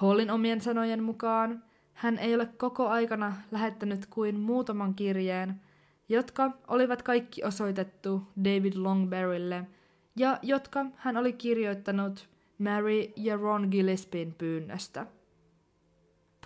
[0.00, 1.67] Paulin omien sanojen mukaan
[1.98, 5.60] hän ei ole koko aikana lähettänyt kuin muutaman kirjeen,
[6.08, 9.66] jotka olivat kaikki osoitettu David Longberrylle
[10.16, 12.28] ja jotka hän oli kirjoittanut
[12.58, 15.06] Mary ja Ron Gillespien pyynnöstä.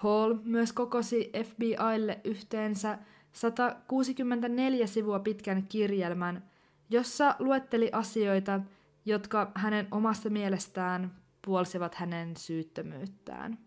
[0.03, 2.99] Paul myös kokosi FBIlle yhteensä
[3.33, 6.51] 164 sivua pitkän kirjelmän,
[6.91, 8.61] jossa luetteli asioita,
[9.05, 13.59] jotka hänen omasta mielestään puolsivat hänen syyttömyyttään.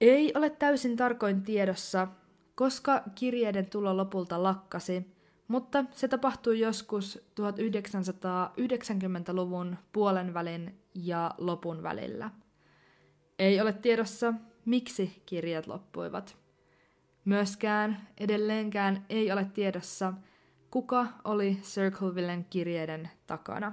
[0.00, 2.08] Ei ole täysin tarkoin tiedossa,
[2.54, 5.16] koska kirjeiden tulo lopulta lakkasi,
[5.48, 12.30] mutta se tapahtui joskus 1990-luvun puolen välin ja lopun välillä.
[13.38, 14.34] Ei ole tiedossa,
[14.64, 16.36] miksi kirjat loppuivat.
[17.24, 20.12] Myöskään edelleenkään ei ole tiedossa,
[20.70, 23.72] kuka oli Circlevillen kirjeiden takana.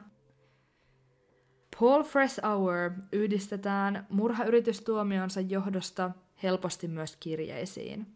[1.79, 6.11] Paul Fresh Hour yhdistetään murhayritystuomionsa johdosta
[6.43, 8.07] helposti myös kirjeisiin.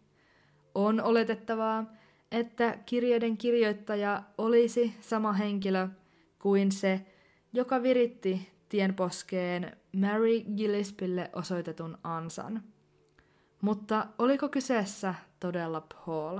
[0.75, 1.85] On oletettavaa,
[2.31, 5.87] että kirjeiden kirjoittaja olisi sama henkilö
[6.39, 7.05] kuin se,
[7.53, 12.63] joka viritti tienposkeen Mary Gillespille osoitetun ansan.
[13.61, 16.39] Mutta oliko kyseessä todella Paul?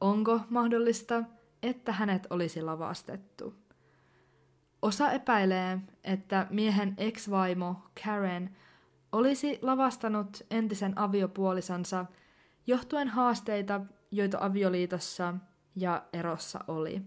[0.00, 1.22] Onko mahdollista,
[1.62, 3.54] että hänet olisi lavastettu?
[4.88, 8.56] Osa epäilee, että miehen ex-vaimo Karen
[9.12, 12.06] olisi lavastanut entisen aviopuolisonsa
[12.66, 13.80] johtuen haasteita,
[14.10, 15.34] joita avioliitossa
[15.76, 17.02] ja erossa oli.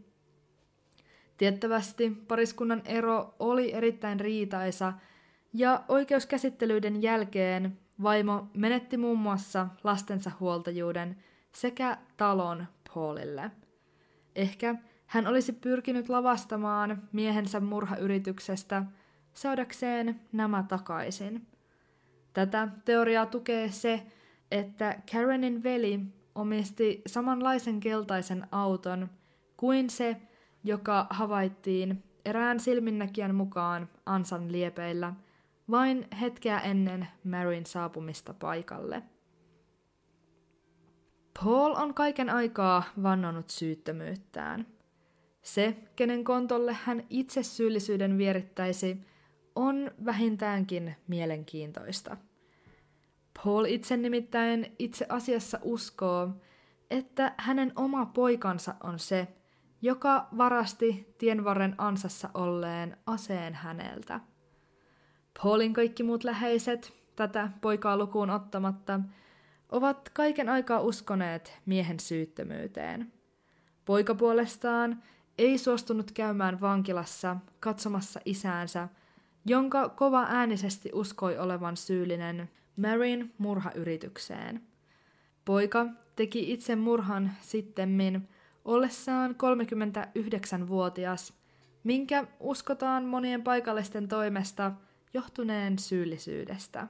[1.38, 4.94] Tiettävästi pariskunnan ero oli erittäin riitaisa
[5.54, 13.52] ja oikeuskäsittelyiden jälkeen vaimo menetti muun muassa lastensa huoltajuuden sekä talon Paulille.
[14.36, 14.76] Ehkä
[15.12, 18.84] hän olisi pyrkinyt lavastamaan miehensä murhayrityksestä
[19.34, 21.48] saadakseen nämä takaisin.
[22.34, 24.06] Tätä teoriaa tukee se,
[24.52, 26.00] että Karenin veli
[26.36, 29.10] omisti samanlaisen keltaisen auton
[29.58, 30.18] kuin se,
[30.64, 35.14] joka havaittiin erään silminnäkijän mukaan Ansan liepeillä
[35.72, 39.04] vain hetkeä ennen Maryn saapumista paikalle.
[41.44, 44.81] Paul on kaiken aikaa vannonut syyttömyyttään.
[45.42, 48.98] Se, kenen kontolle hän itse syyllisyyden vierittäisi,
[49.56, 52.18] on vähintäänkin mielenkiintoista.
[53.44, 56.30] Paul itse nimittäin itse asiassa uskoo,
[56.90, 59.28] että hänen oma poikansa on se,
[59.82, 64.20] joka varasti tienvarren ansassa olleen aseen häneltä.
[65.44, 69.00] Paulin kaikki muut läheiset, tätä poikaa lukuun ottamatta,
[69.70, 73.14] ovat kaiken aikaa uskoneet miehen syyttömyyteen.
[73.86, 75.04] Poika puolestaan
[75.38, 78.88] ei suostunut käymään vankilassa katsomassa isäänsä,
[79.46, 84.62] jonka kova äänisesti uskoi olevan syyllinen Maryn murhayritykseen.
[85.46, 88.30] Poika teki itse murhan sittemmin
[88.66, 91.34] ollessaan 39-vuotias,
[91.84, 94.72] minkä uskotaan monien paikallisten toimesta
[95.14, 96.88] johtuneen syyllisyydestä.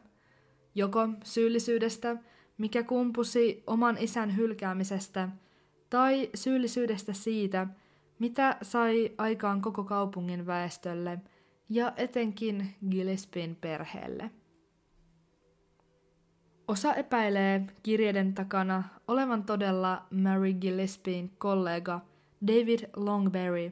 [0.76, 2.16] Joko syyllisyydestä,
[2.58, 5.30] mikä kumpusi oman isän hylkäämisestä,
[5.89, 7.68] tai syyllisyydestä siitä,
[8.22, 11.20] mitä sai aikaan koko kaupungin väestölle
[11.70, 14.32] ja etenkin Gillespien perheelle.
[16.68, 22.02] Osa epäilee kirjeiden takana olevan todella Mary Gillespien kollega
[22.48, 23.72] David Longberry,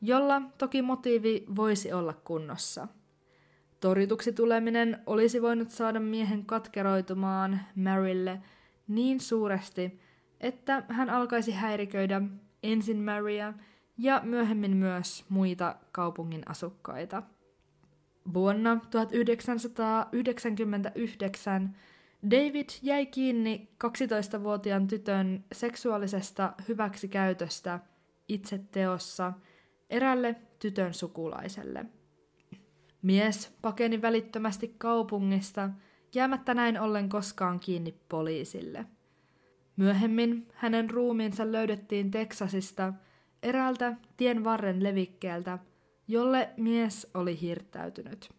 [0.00, 2.88] jolla toki motiivi voisi olla kunnossa.
[3.80, 8.40] Torjutuksi tuleminen olisi voinut saada miehen katkeroitumaan Marylle
[8.88, 10.00] niin suuresti,
[10.40, 12.22] että hän alkaisi häiriköidä
[12.62, 13.54] ensin Maryä
[13.98, 17.22] ja myöhemmin myös muita kaupungin asukkaita.
[18.34, 21.76] Vuonna 1999
[22.30, 27.80] David jäi kiinni 12-vuotiaan tytön seksuaalisesta hyväksikäytöstä
[28.28, 29.32] itse teossa
[29.90, 31.86] erälle tytön sukulaiselle.
[33.02, 35.70] Mies pakeni välittömästi kaupungista,
[36.14, 38.86] jäämättä näin ollen koskaan kiinni poliisille.
[39.76, 42.92] Myöhemmin hänen ruumiinsa löydettiin Teksasista
[43.42, 45.58] eräältä tien varren levikkeeltä,
[46.08, 48.30] jolle mies oli hirttäytynyt.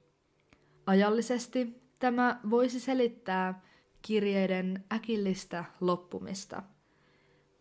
[0.85, 3.61] Ajallisesti tämä voisi selittää
[4.01, 6.63] kirjeiden äkillistä loppumista.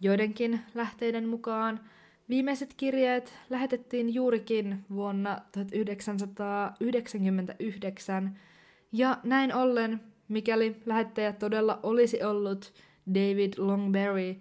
[0.00, 1.80] Joidenkin lähteiden mukaan
[2.28, 8.38] viimeiset kirjeet lähetettiin juurikin vuonna 1999,
[8.92, 12.72] ja näin ollen, mikäli lähettäjä todella olisi ollut
[13.14, 14.36] David Longberry,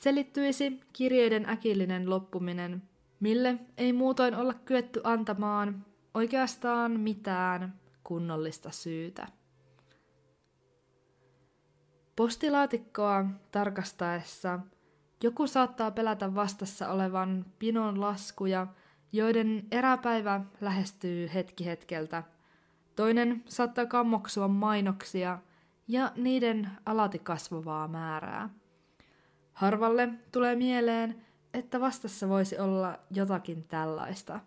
[0.00, 2.82] selittyisi kirjeiden äkillinen loppuminen,
[3.20, 9.26] mille ei muutoin olla kyetty antamaan oikeastaan mitään kunnollista syytä.
[12.16, 14.60] Postilaatikkoa tarkastaessa
[15.22, 18.66] joku saattaa pelätä vastassa olevan pinon laskuja,
[19.12, 22.22] joiden eräpäivä lähestyy hetki hetkeltä.
[22.96, 25.38] Toinen saattaa kammoksua mainoksia
[25.88, 28.59] ja niiden alati kasvavaa määrää.
[29.60, 31.22] Harvalle tulee mieleen,
[31.54, 34.40] että vastassa voisi olla jotakin tällaista.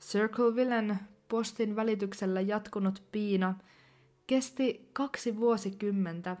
[0.00, 3.54] Circlevillen postin välityksellä jatkunut piina
[4.26, 6.36] kesti kaksi vuosikymmentä,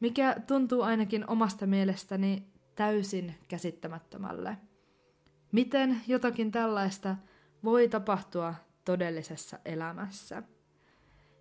[0.00, 4.56] mikä tuntuu ainakin omasta mielestäni täysin käsittämättömälle.
[5.52, 7.16] Miten jotakin tällaista
[7.64, 10.42] voi tapahtua todellisessa elämässä?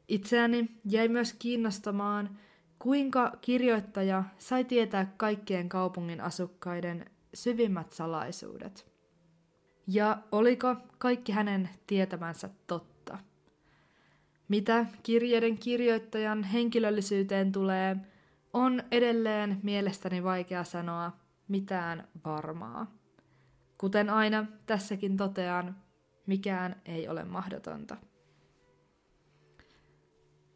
[0.08, 2.40] Itseäni jäi myös kiinnostamaan,
[2.80, 8.92] kuinka kirjoittaja sai tietää kaikkien kaupungin asukkaiden syvimmät salaisuudet.
[9.88, 13.18] Ja oliko kaikki hänen tietämänsä totta?
[14.48, 17.98] Mitä kirjeiden kirjoittajan henkilöllisyyteen tulee,
[18.54, 21.12] on edelleen mielestäni vaikea sanoa
[21.48, 22.92] mitään varmaa.
[23.78, 25.76] Kuten aina tässäkin totean,
[26.26, 27.98] mikään ei ole mahdotonta.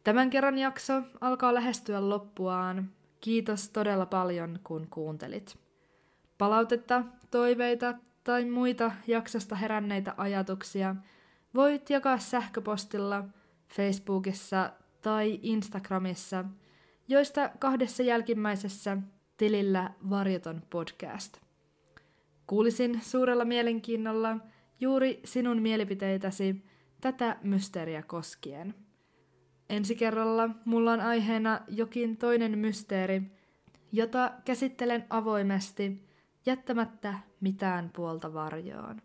[0.04, 2.90] Tämän kerran jakso alkaa lähestyä loppuaan.
[3.20, 5.58] Kiitos todella paljon, kun kuuntelit.
[6.38, 7.94] Palautetta, toiveita
[8.24, 10.96] tai muita jaksosta heränneitä ajatuksia
[11.54, 13.24] voit jakaa sähköpostilla,
[13.68, 16.44] Facebookissa tai Instagramissa,
[17.08, 18.96] joista kahdessa jälkimmäisessä
[19.36, 21.36] tilillä Varjoton podcast.
[22.46, 24.36] Kuulisin suurella mielenkiinnolla
[24.80, 26.64] juuri sinun mielipiteitäsi
[27.00, 28.83] tätä mysteeriä koskien.
[29.68, 33.22] Ensi kerralla mulla on aiheena jokin toinen mysteeri,
[33.92, 36.08] jota käsittelen avoimesti,
[36.46, 39.02] jättämättä mitään puolta varjoon.